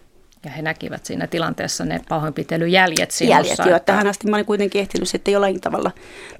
[0.45, 3.34] Ja he näkivät siinä tilanteessa ne pahoinpitelyjäljet sinussa.
[3.36, 3.76] Jäljet, joo.
[3.76, 3.93] Että...
[3.93, 5.91] Tähän asti mä olin kuitenkin ehtinyt sitten jollain tavalla,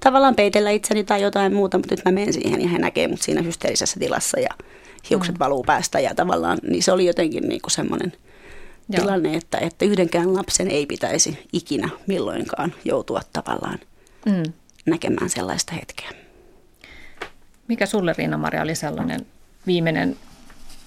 [0.05, 3.23] tavallaan peitellä itseni tai jotain muuta, mutta nyt mä menen siihen ja he näkee mut
[3.23, 4.49] siinä hysteerisessä tilassa ja
[5.11, 5.39] hiukset mm.
[5.39, 8.13] valuu päästä ja tavallaan, niin se oli jotenkin niin kuin semmoinen
[8.89, 9.01] Joo.
[9.01, 13.79] tilanne, että, että yhdenkään lapsen ei pitäisi ikinä milloinkaan joutua tavallaan
[14.27, 14.53] mm.
[14.87, 16.11] näkemään sellaista hetkeä.
[17.69, 19.27] Mikä sulle Riina-Maria oli sellainen
[19.67, 20.17] viimeinen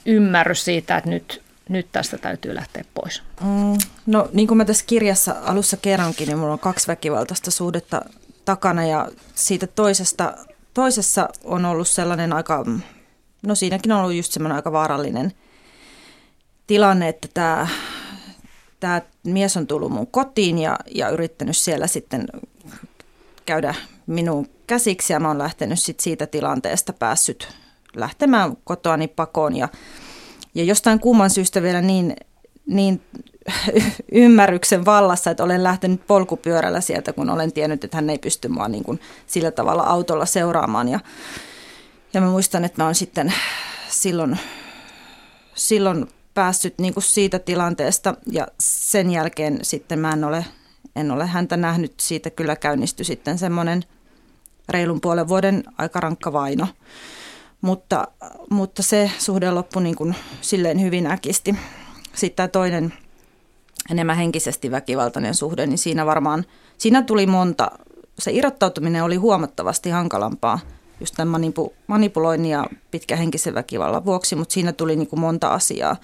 [0.05, 3.23] ymmärrys siitä, että nyt, nyt tästä täytyy lähteä pois?
[3.41, 8.05] Mm, no niin kuin mä tässä kirjassa alussa kerrankin, niin mulla on kaksi väkivaltaista suhdetta
[8.45, 10.37] takana ja siitä toisesta,
[10.73, 12.65] toisessa on ollut sellainen aika
[13.43, 15.33] no siinäkin on ollut just semmoinen aika vaarallinen
[16.67, 17.67] tilanne, että tämä,
[18.79, 22.27] tämä mies on tullut mun kotiin ja, ja yrittänyt siellä sitten
[23.45, 23.75] käydä
[24.07, 27.47] minun käsiksi ja mä oon lähtenyt sit siitä tilanteesta päässyt
[27.95, 29.55] lähtemään kotoani pakoon.
[29.55, 29.69] Ja,
[30.55, 32.15] ja jostain kumman syystä vielä niin,
[32.65, 33.01] niin
[34.11, 38.67] ymmärryksen vallassa, että olen lähtenyt polkupyörällä sieltä, kun olen tiennyt, että hän ei pysty mua
[38.67, 40.89] niin kuin sillä tavalla autolla seuraamaan.
[40.89, 40.99] Ja
[42.13, 43.33] ja mä muistan, että mä oon sitten
[43.89, 44.39] silloin,
[45.55, 50.45] silloin päässyt niin kuin siitä tilanteesta ja sen jälkeen sitten mä en ole,
[50.95, 51.93] en ole häntä nähnyt.
[51.99, 53.83] Siitä kyllä käynnistyi sitten semmoinen
[54.69, 56.67] reilun puolen vuoden aika rankka vaino.
[57.61, 58.07] Mutta,
[58.49, 61.55] mutta se suhde loppui niin kuin silleen hyvin äkisti.
[62.13, 62.93] Sitten tämä toinen
[63.91, 66.45] enemmän henkisesti väkivaltainen suhde, niin siinä varmaan,
[66.77, 67.71] siinä tuli monta,
[68.19, 70.59] se irrottautuminen oli huomattavasti hankalampaa–
[70.99, 75.95] just tämän manipu- manipuloinnin ja pitkähenkisen väkivallan vuoksi, mutta siinä tuli niin kuin monta asiaa.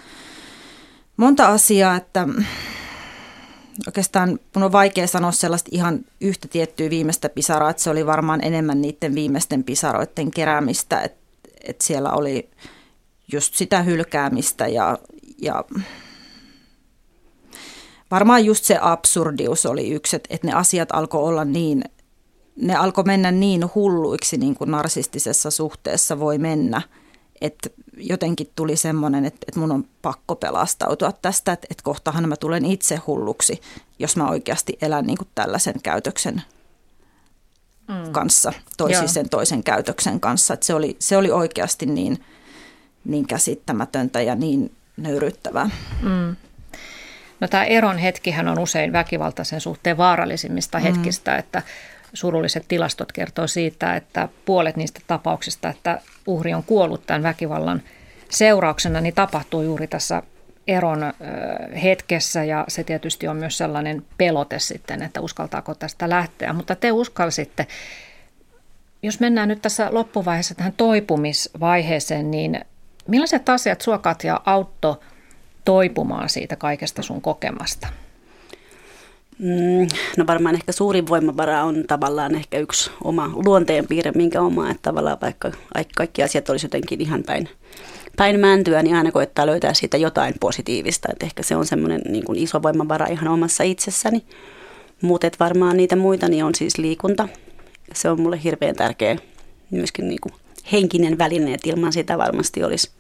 [1.18, 2.28] Monta asiaa, että
[3.88, 8.44] oikeastaan mun on vaikea sanoa sellaista ihan yhtä tiettyä viimeistä pisaraa, että se oli varmaan
[8.44, 11.20] enemmän niiden viimeisten pisaroiden keräämistä, että,
[11.64, 12.50] että siellä oli
[13.32, 14.98] just sitä hylkäämistä ja,
[15.42, 15.64] ja
[18.12, 21.84] varmaan just se absurdius oli yksi, että, että ne asiat alkoi olla niin–
[22.62, 26.82] ne alkoi mennä niin hulluiksi, niin kuin narsistisessa suhteessa voi mennä,
[27.41, 32.36] että jotenkin tuli semmoinen, että, että mun on pakko pelastautua tästä, että, että kohtahan mä
[32.36, 33.62] tulen itse hulluksi,
[33.99, 36.41] jos mä oikeasti elän niin kuin tällaisen käytöksen
[37.88, 38.12] mm.
[38.12, 40.53] kanssa, toisin sen toisen käytöksen kanssa.
[40.53, 42.24] Että se, oli, se oli oikeasti niin,
[43.05, 45.70] niin käsittämätöntä ja niin nöyryttävää.
[46.01, 46.36] Mm.
[47.39, 50.84] No tämä eron hetkihän on usein väkivaltaisen suhteen vaarallisimmista mm.
[50.84, 51.62] hetkistä, että
[52.14, 57.82] surulliset tilastot kertoo siitä, että puolet niistä tapauksista, että uhri on kuollut tämän väkivallan
[58.30, 60.24] seurauksena, niin tapahtuu juuri tässä
[60.68, 61.14] eron
[61.84, 66.53] hetkessä ja se tietysti on myös sellainen pelote sitten, että uskaltaako tästä lähteä.
[66.53, 67.68] Mutta te uskalsitte.
[69.03, 72.62] Jos mennään nyt tässä loppuvaiheessa tähän toipumisvaiheeseen, niin
[73.07, 74.99] millaiset asiat suokat ja autto
[75.66, 77.88] toipumaan siitä kaikesta sun kokemasta?
[79.40, 79.88] Mm,
[80.18, 85.18] no varmaan ehkä suurin voimavara on tavallaan ehkä yksi oma luonteenpiirre, minkä oma, että tavallaan
[85.22, 85.52] vaikka
[85.96, 87.50] kaikki asiat olisi jotenkin ihan päin,
[88.18, 91.10] päin mäntyä, niin aina koettaa löytää siitä jotain positiivista.
[91.12, 94.24] Että ehkä se on semmoinen niin kuin iso voimavara ihan omassa itsessäni.
[95.02, 97.28] Mutta varmaan niitä muita niin on siis liikunta.
[97.94, 99.18] Se on mulle hirveän tärkeä
[99.72, 100.34] myöskin niin kuin
[100.72, 102.92] henkinen väline, että ilman sitä varmasti olisi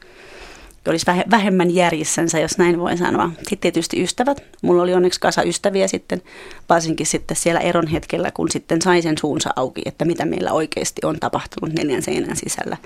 [0.87, 3.31] olisi vähemmän järjissänsä, jos näin voi sanoa.
[3.37, 4.43] Sitten tietysti ystävät.
[4.61, 6.21] Mulla oli onneksi kasa ystäviä sitten,
[6.69, 11.01] varsinkin sitten siellä eron hetkellä, kun sitten sai sen suunsa auki, että mitä meillä oikeasti
[11.05, 12.77] on tapahtunut neljän seinän sisällä.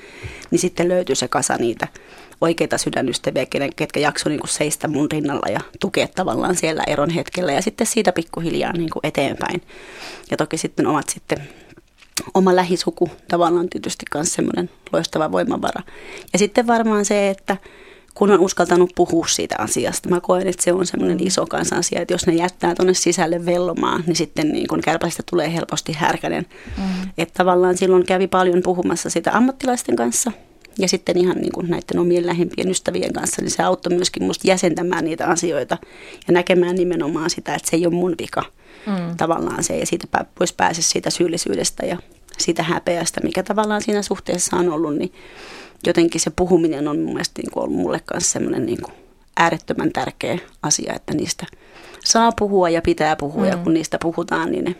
[0.51, 1.87] Niin sitten löytyi se kasa niitä
[2.41, 7.61] oikeita sydänystäviä, ketkä jakso niin seistä mun rinnalla ja tukea tavallaan siellä eron hetkellä ja
[7.61, 9.61] sitten siitä pikkuhiljaa niin kuin eteenpäin.
[10.31, 11.49] Ja toki sitten omat sitten
[12.33, 15.83] oma lähisuku tavallaan tietysti myös semmoinen loistava voimavara.
[16.33, 17.57] Ja sitten varmaan se, että
[18.13, 20.09] kun on uskaltanut puhua siitä asiasta.
[20.09, 21.27] Mä koen, että se on semmoinen mm.
[21.27, 25.53] iso kansa-asia, että jos ne jättää tuonne sisälle vellomaan, niin sitten niin kun kärpästä tulee
[25.53, 26.45] helposti härkänen.
[26.77, 27.09] Mm.
[27.17, 30.31] Että tavallaan silloin kävi paljon puhumassa sitä ammattilaisten kanssa
[30.79, 34.47] ja sitten ihan niin kuin näiden omien lähimpien ystävien kanssa, niin se auttoi myöskin musta
[34.47, 35.77] jäsentämään niitä asioita
[36.27, 38.41] ja näkemään nimenomaan sitä, että se ei ole mun vika.
[38.41, 38.62] Mm.
[39.17, 41.97] Tavallaan se ja siitä pois pääse siitä syyllisyydestä ja
[42.37, 45.13] siitä häpeästä, mikä tavallaan siinä suhteessa on ollut, niin
[45.87, 48.93] jotenkin se puhuminen on mun mielestä niin kuin ollut mulle kanssa semmoinen niin kuin
[49.37, 51.45] äärettömän tärkeä asia, että niistä
[52.05, 53.49] saa puhua ja pitää puhua mm.
[53.49, 54.75] ja kun niistä puhutaan, niin ne,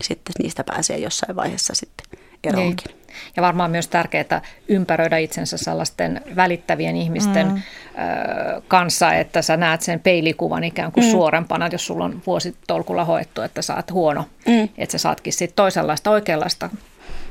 [0.00, 2.86] sitten niistä pääsee jossain vaiheessa sitten eroonkin.
[2.86, 3.01] Niin.
[3.36, 7.62] Ja varmaan myös tärkeää ympäröidä itsensä sellaisten välittävien ihmisten mm.
[8.68, 11.10] kanssa, että sä näet sen peilikuvan ikään kuin mm.
[11.10, 14.68] suorempana, jos sulla on vuositolkulla hoettu, että sä oot huono, mm.
[14.78, 16.70] että sä saatkin sitten toisenlaista oikeanlaista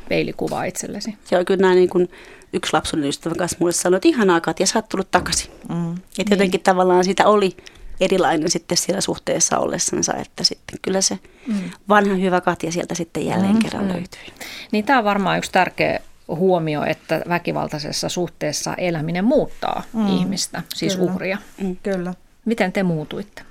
[0.09, 1.17] peilikuvaa itsellesi.
[1.23, 2.11] Se on kyllä näin niin kuin
[2.53, 5.51] yksi lapsuuden ystävä kanssa mulle sanoi, että ihanaa Katja, sä oot tullut takaisin.
[5.69, 5.91] Mm.
[5.93, 6.25] Että niin.
[6.29, 7.57] jotenkin tavallaan sitä oli
[8.01, 11.55] erilainen sitten siellä suhteessa ollessansa, että sitten kyllä se mm.
[11.89, 13.59] vanha hyvä Katja sieltä sitten jälleen mm.
[13.59, 13.89] kerran mm.
[13.89, 14.33] löytyi.
[14.71, 20.07] Niin tämä on varmaan yksi tärkeä huomio, että väkivaltaisessa suhteessa eläminen muuttaa mm.
[20.07, 21.11] ihmistä, siis kyllä.
[21.11, 21.37] uhria.
[21.61, 21.77] Mm.
[21.83, 22.13] Kyllä.
[22.45, 23.41] Miten te muutuitte?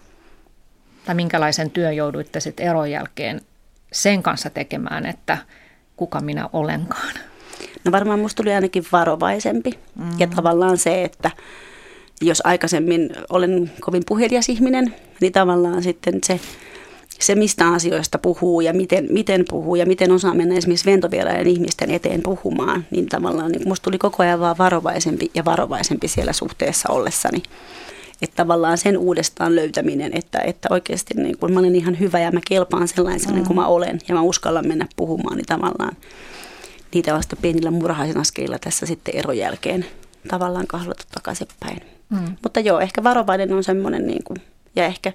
[1.05, 3.40] Tai minkälaisen työn jouduitte sitten eron jälkeen
[3.92, 5.38] sen kanssa tekemään, että
[5.96, 7.14] kuka minä olenkaan?
[7.84, 9.78] No varmaan musta tuli ainakin varovaisempi.
[9.94, 10.11] Mm.
[10.18, 11.30] Ja tavallaan se, että
[12.20, 16.40] jos aikaisemmin olen kovin puhelias ihminen, niin tavallaan sitten se,
[17.18, 21.90] se mistä asioista puhuu ja miten, miten puhuu ja miten osaa mennä esimerkiksi ventovieraiden ihmisten
[21.90, 26.92] eteen puhumaan, niin tavallaan niin musta tuli koko ajan vaan varovaisempi ja varovaisempi siellä suhteessa
[26.92, 27.42] ollessani.
[28.22, 32.32] Että tavallaan sen uudestaan löytäminen, että, että oikeasti niin kun mä olen ihan hyvä ja
[32.32, 33.44] mä kelpaan sellaisena mm.
[33.44, 35.96] kuin mä olen ja mä uskallan mennä puhumaan, niin tavallaan
[36.94, 39.86] niitä vasta pienillä murhaisen askeilla tässä sitten eron jälkeen
[40.28, 41.99] tavallaan kahlattu takaisinpäin.
[42.11, 42.36] Mm.
[42.42, 44.36] Mutta joo, ehkä varovainen on semmoinen, niin kuin,
[44.76, 45.12] ja ehkä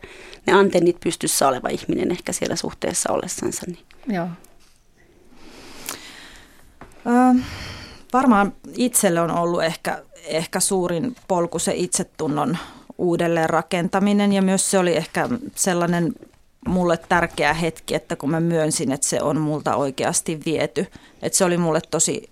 [0.48, 3.62] ne antennit pystyssä oleva ihminen ehkä siellä suhteessa ollessansa.
[3.68, 3.80] Niin.
[4.08, 4.28] Joo.
[7.08, 7.40] Ö,
[8.14, 12.58] varmaan itselle on ollut ehkä, ehkä suurin polku se itsetunnon
[12.98, 16.14] uudelleen rakentaminen ja myös se oli ehkä sellainen
[16.68, 20.88] mulle tärkeä hetki, että kun mä myönsin, että se on multa oikeasti viety.
[21.22, 22.30] Että se oli mulle tosi,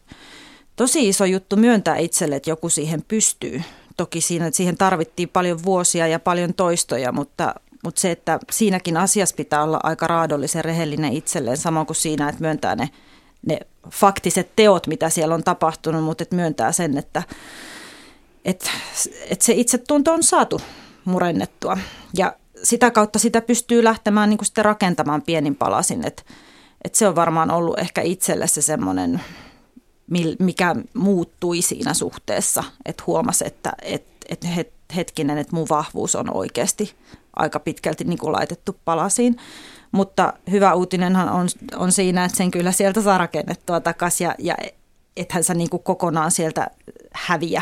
[0.75, 3.61] tosi iso juttu myöntää itselle, että joku siihen pystyy.
[3.97, 8.97] Toki siinä, että siihen tarvittiin paljon vuosia ja paljon toistoja, mutta, mutta se, että siinäkin
[8.97, 12.89] asiassa pitää olla aika raadollisen rehellinen itselleen, samoin kuin siinä, että myöntää ne,
[13.47, 13.59] ne
[13.91, 17.23] faktiset teot, mitä siellä on tapahtunut, mutta että myöntää sen, että,
[18.45, 18.69] että,
[19.29, 20.61] että se itsetunto on saatu
[21.05, 21.77] murennettua.
[22.17, 26.07] Ja sitä kautta sitä pystyy lähtemään niin kuin sitten rakentamaan pienin palasin.
[26.07, 26.23] Että,
[26.83, 29.21] että se on varmaan ollut ehkä itselle se semmoinen,
[30.39, 34.47] mikä muuttui siinä suhteessa, että huomasi, että, että, että
[34.95, 36.95] hetkinen, että mun vahvuus on oikeasti
[37.35, 39.37] aika pitkälti niin kuin laitettu palasiin.
[39.91, 44.55] Mutta hyvä uutinenhan on, on siinä, että sen kyllä sieltä saa rakennettua takaisin ja, ja
[45.17, 46.67] ethän sä niin kuin kokonaan sieltä
[47.13, 47.61] häviä,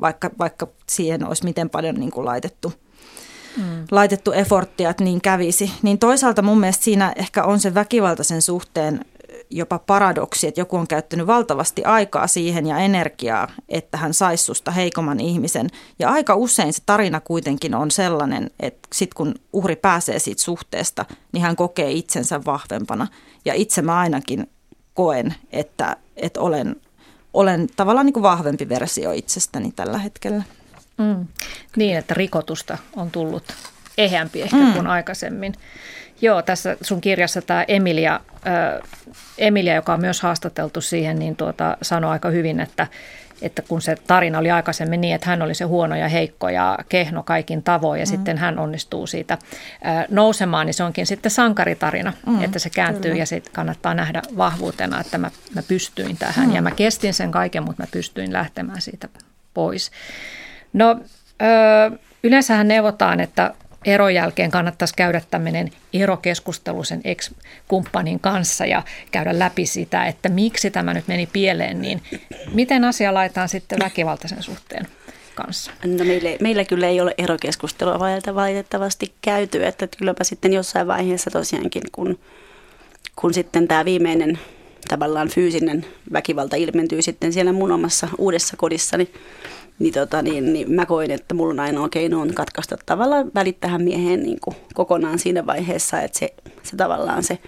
[0.00, 2.72] vaikka, vaikka siihen olisi miten paljon niin kuin laitettu–
[3.56, 3.84] mm.
[3.90, 5.72] laitettu efforttia, että niin kävisi.
[5.82, 9.04] Niin toisaalta mun mielestä siinä ehkä on se väkivaltaisen suhteen
[9.50, 14.70] jopa paradoksi, että joku on käyttänyt valtavasti aikaa siihen ja energiaa, että hän saisi susta
[14.70, 15.66] heikomman ihmisen.
[15.98, 21.04] Ja aika usein se tarina kuitenkin on sellainen, että sitten kun uhri pääsee siitä suhteesta,
[21.32, 23.06] niin hän kokee itsensä vahvempana.
[23.44, 24.50] Ja itse mä ainakin
[24.94, 26.76] koen, että, että olen,
[27.34, 30.42] olen tavallaan niin kuin vahvempi versio itsestäni tällä hetkellä.
[30.98, 31.26] Mm.
[31.76, 33.44] Niin, että rikotusta on tullut
[33.98, 34.72] eheämpi ehkä mm.
[34.72, 35.54] kuin aikaisemmin.
[36.22, 38.88] Joo, tässä sun kirjassa tämä Emilia, äh,
[39.38, 42.86] Emilia, joka on myös haastateltu siihen, niin tuota, sanoi aika hyvin, että,
[43.42, 46.78] että kun se tarina oli aikaisemmin niin, että hän oli se huono ja heikko ja
[46.88, 48.10] kehno kaikin tavoin ja mm.
[48.10, 53.10] sitten hän onnistuu siitä äh, nousemaan, niin se onkin sitten sankaritarina, mm, että se kääntyy
[53.10, 53.22] kyllä.
[53.22, 56.54] ja sitten kannattaa nähdä vahvuutena, että mä, mä pystyin tähän mm.
[56.54, 59.08] ja mä kestin sen kaiken, mutta mä pystyin lähtemään siitä
[59.54, 59.90] pois.
[60.72, 61.00] No
[61.42, 63.54] ö, yleensähän neuvotaan, että
[63.84, 70.70] eron jälkeen kannattaisi käydä tämmöinen erokeskustelu sen ex-kumppanin kanssa ja käydä läpi sitä, että miksi
[70.70, 72.02] tämä nyt meni pieleen, niin
[72.52, 74.86] miten asia laitetaan sitten väkivaltaisen suhteen
[75.34, 75.70] kanssa?
[75.84, 77.98] No meillä, meillä kyllä ei ole erokeskustelua
[78.34, 82.18] valitettavasti käyty, että kylläpä sitten jossain vaiheessa tosiaankin, kun,
[83.16, 84.38] kun sitten tämä viimeinen
[84.88, 89.14] tavallaan fyysinen väkivalta ilmentyy sitten siellä mun omassa uudessa kodissa, niin
[89.78, 93.78] niin, tota, niin, niin mä koin, että mulla on ainoa keino on katkaista tavallaan välittää
[93.78, 97.38] mieheen niin kuin kokonaan siinä vaiheessa, että se, se tavallaan se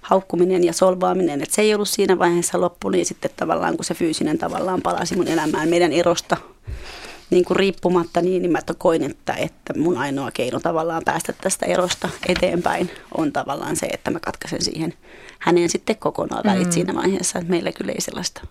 [0.00, 3.94] haukkuminen ja solvaaminen, että se ei ollut siinä vaiheessa loppu, niin sitten tavallaan kun se
[3.94, 6.36] fyysinen tavallaan palasi mun elämään meidän erosta,
[7.30, 11.66] niin kuin riippumatta, niin, niin mä koin, että, että mun ainoa keino tavallaan päästä tästä
[11.66, 14.94] erosta eteenpäin on tavallaan se, että mä katkaisen siihen
[15.38, 16.72] hänen sitten kokonaan välit mm.
[16.72, 18.46] siinä vaiheessa, että meillä kyllä ei sellaista,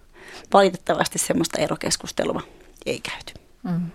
[0.53, 2.41] valitettavasti semmoista erokeskustelua
[2.85, 3.33] ei käyty.
[3.63, 3.91] Mm.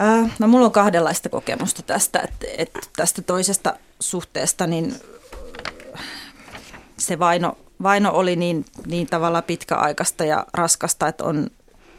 [0.00, 4.94] Äh, no mulla on kahdenlaista kokemusta tästä, että, että tästä toisesta suhteesta, niin
[6.98, 11.50] se vaino, vaino oli niin, niin tavalla pitkäaikaista ja raskasta, että on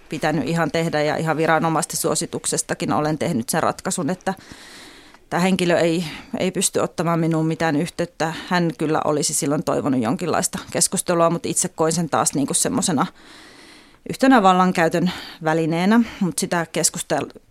[0.09, 4.33] pitänyt ihan tehdä ja ihan viranomaisten suosituksestakin olen tehnyt sen ratkaisun, että
[5.29, 6.05] tämä henkilö ei,
[6.39, 8.33] ei pysty ottamaan minuun mitään yhteyttä.
[8.47, 13.05] Hän kyllä olisi silloin toivonut jonkinlaista keskustelua, mutta itse koin sen taas niin semmoisena
[14.09, 15.11] yhtenä vallankäytön
[15.43, 16.67] välineenä, mutta sitä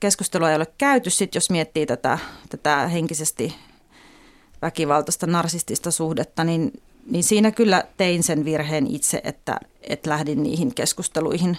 [0.01, 1.11] keskustelua ei ole käyty.
[1.11, 2.19] Sitten jos miettii tätä,
[2.49, 3.55] tätä henkisesti
[4.63, 10.75] väkivaltaista narsistista suhdetta, niin, niin siinä kyllä tein sen virheen itse, että, että lähdin niihin
[10.75, 11.59] keskusteluihin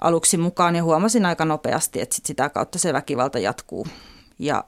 [0.00, 3.86] aluksi mukaan ja huomasin aika nopeasti, että sit sitä kautta se väkivalta jatkuu
[4.38, 4.64] ja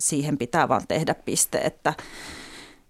[0.00, 1.94] siihen pitää vaan tehdä piste, että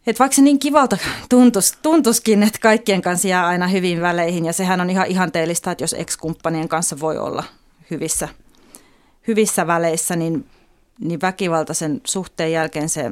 [0.07, 0.99] että vaikka se niin kivalta
[1.29, 5.85] tuntus, tuntuskin, että kaikkien kanssa jää aina hyvin väleihin ja sehän on ihan ihanteellista, että
[5.85, 7.45] jos ex-kumppanien kanssa voi olla
[7.91, 8.29] hyvissä,
[9.29, 10.47] hyvissä väleissä, niin,
[11.01, 13.11] niin väkivaltaisen suhteen jälkeen se,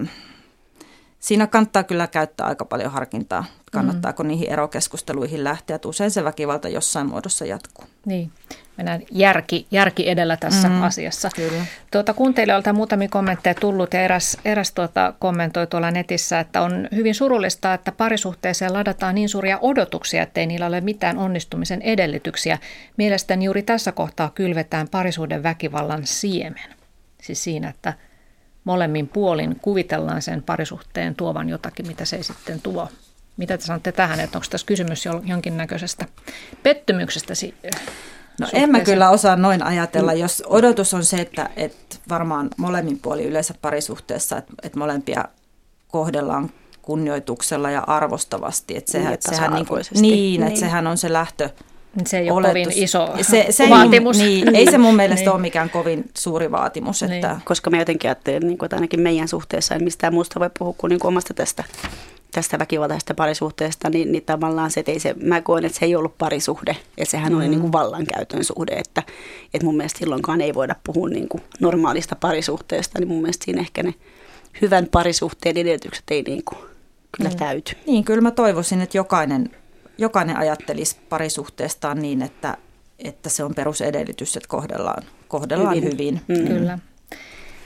[1.23, 4.29] siinä kannattaa kyllä käyttää aika paljon harkintaa, kannattaako mm.
[4.29, 7.85] niihin erokeskusteluihin lähteä, että usein se väkivalta jossain muodossa jatkuu.
[8.07, 8.31] Niin,
[8.77, 11.29] mennään järki, järki edellä tässä mm, asiassa.
[11.37, 11.67] Kyllä.
[11.91, 16.89] Tuota, kuuntelijoilta on muutamia kommentteja tullut ja eräs, eräs tuota, kommentoi tuolla netissä, että on
[16.95, 22.59] hyvin surullista, että parisuhteeseen ladataan niin suuria odotuksia, ettei niillä ole mitään onnistumisen edellytyksiä.
[22.97, 26.75] Mielestäni juuri tässä kohtaa kylvetään parisuuden väkivallan siemen.
[27.23, 27.93] Siis siinä, että
[28.65, 32.89] molemmin puolin kuvitellaan sen parisuhteen tuovan jotakin, mitä se ei sitten tuo.
[33.37, 36.07] Mitä te sanotte tähän, että onko tässä kysymys jonkinnäköisestä
[36.63, 37.35] pettymyksestä?
[38.41, 42.99] No en mä kyllä osaa noin ajatella, jos odotus on se, että, että varmaan molemmin
[42.99, 45.25] puoli yleensä parisuhteessa, että, että molempia
[45.89, 46.51] kohdellaan
[46.83, 48.77] kunnioituksella ja arvostavasti.
[48.77, 51.51] Että sehän, niin, sehän niin, kuin, niin, niin, että sehän on se lähtö,
[52.07, 54.21] se ei ole kovin iso se, se vaatimus.
[54.21, 55.33] Ei, niin, ei se mun mielestä niin.
[55.33, 57.03] ole mikään kovin suuri vaatimus.
[57.03, 57.29] Että...
[57.29, 57.43] Niin.
[57.45, 60.75] Koska mä jotenkin ajattelen, niin kuin, että ainakin meidän suhteessa en mistään muusta voi puhua
[60.79, 61.65] kuin, niin kuin omasta tästä
[62.33, 65.97] tästä väkivaltaisesta parisuhteesta, niin, niin tavallaan se, että ei se, mä koen, että se ei
[65.97, 67.39] ollut parisuhde, että sehän mm.
[67.39, 69.03] oli niin kuin vallankäytön suhde, että,
[69.55, 73.61] että mun mielestä silloinkaan ei voida puhua niin kuin normaalista parisuhteesta, niin mun mielestä siinä
[73.61, 73.95] ehkä ne
[74.63, 76.59] hyvän parisuhteen edellytykset ei niin kuin
[77.17, 77.37] kyllä mm.
[77.37, 77.77] täyty.
[77.87, 79.51] Niin, kyllä mä toivoisin, että jokainen,
[80.03, 82.57] jokainen ajattelisi parisuhteestaan niin, että,
[82.99, 85.93] että se on perusedellytys, että kohdellaan, kohdellaan hyvin.
[85.93, 86.21] hyvin.
[86.29, 86.49] Mm.
[86.49, 86.79] Kyllä.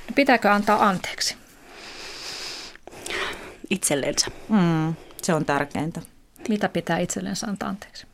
[0.08, 1.36] No pitääkö antaa anteeksi?
[3.70, 4.26] itsellensä.
[4.48, 6.00] Mm, se on tärkeintä.
[6.48, 8.06] Mitä pitää itsellensä antaa anteeksi?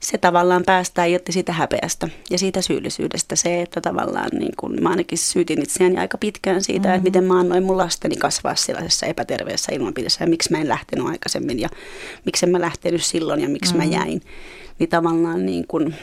[0.00, 3.36] Se tavallaan päästää irti siitä häpeästä ja siitä syyllisyydestä.
[3.36, 6.94] Se, että tavallaan niin kun mä ainakin syytin itseäni aika pitkään siitä, mm-hmm.
[6.96, 11.06] että miten mä annoin mun lasteni kasvaa sellaisessa epäterveessä ilmapiirissä ja miksi mä en lähtenyt
[11.06, 11.68] aikaisemmin ja
[12.24, 13.88] miksi en mä lähtenyt silloin ja miksi mm-hmm.
[13.88, 14.22] mä jäin.
[14.78, 15.94] Niin tavallaan niin kun,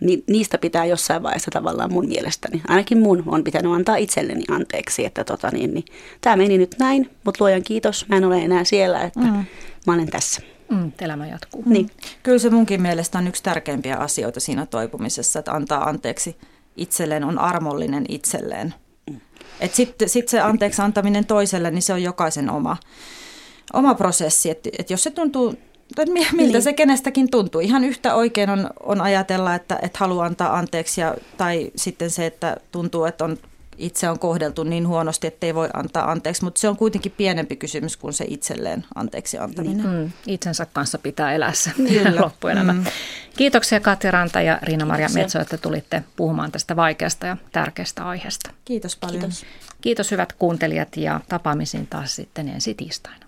[0.00, 5.04] niin niistä pitää jossain vaiheessa tavallaan mun mielestäni, ainakin mun on pitänyt antaa itselleni anteeksi,
[5.04, 5.84] että tota niin, niin
[6.20, 9.44] tämä meni nyt näin, mutta luojan kiitos, mä en ole enää siellä, että mm.
[9.86, 10.53] mä olen tässä.
[10.74, 11.62] Mm, elämä jatkuu.
[11.66, 11.90] Niin.
[12.22, 16.36] Kyllä se munkin mielestä on yksi tärkeimpiä asioita siinä toipumisessa, että antaa anteeksi
[16.76, 18.74] itselleen, on armollinen itselleen.
[19.10, 19.20] Mm.
[19.72, 22.76] Sitten sit se anteeksi antaminen toiselle, niin se on jokaisen oma,
[23.72, 24.50] oma prosessi.
[24.50, 25.54] Että et jos se tuntuu
[26.32, 26.62] miltä niin.
[26.62, 27.60] se kenestäkin tuntuu.
[27.60, 32.26] Ihan yhtä oikein on, on ajatella, että, että haluaa antaa anteeksi ja, tai sitten se,
[32.26, 33.38] että tuntuu, että on,
[33.78, 37.56] itse on kohdeltu niin huonosti, että ei voi antaa anteeksi, mutta se on kuitenkin pienempi
[37.56, 39.86] kysymys kuin se itselleen anteeksi antaminen.
[39.86, 41.72] Mm, itsensä kanssa pitää elää se
[42.20, 42.72] loppuelämä.
[42.72, 42.84] Mm.
[43.36, 48.50] Kiitoksia Katja Ranta ja Riina-Maria Metso, että tulitte puhumaan tästä vaikeasta ja tärkeästä aiheesta.
[48.64, 49.20] Kiitos paljon.
[49.20, 49.46] Kiitos.
[49.80, 53.23] Kiitos hyvät kuuntelijat ja tapaamisiin taas sitten ensi tiistaina.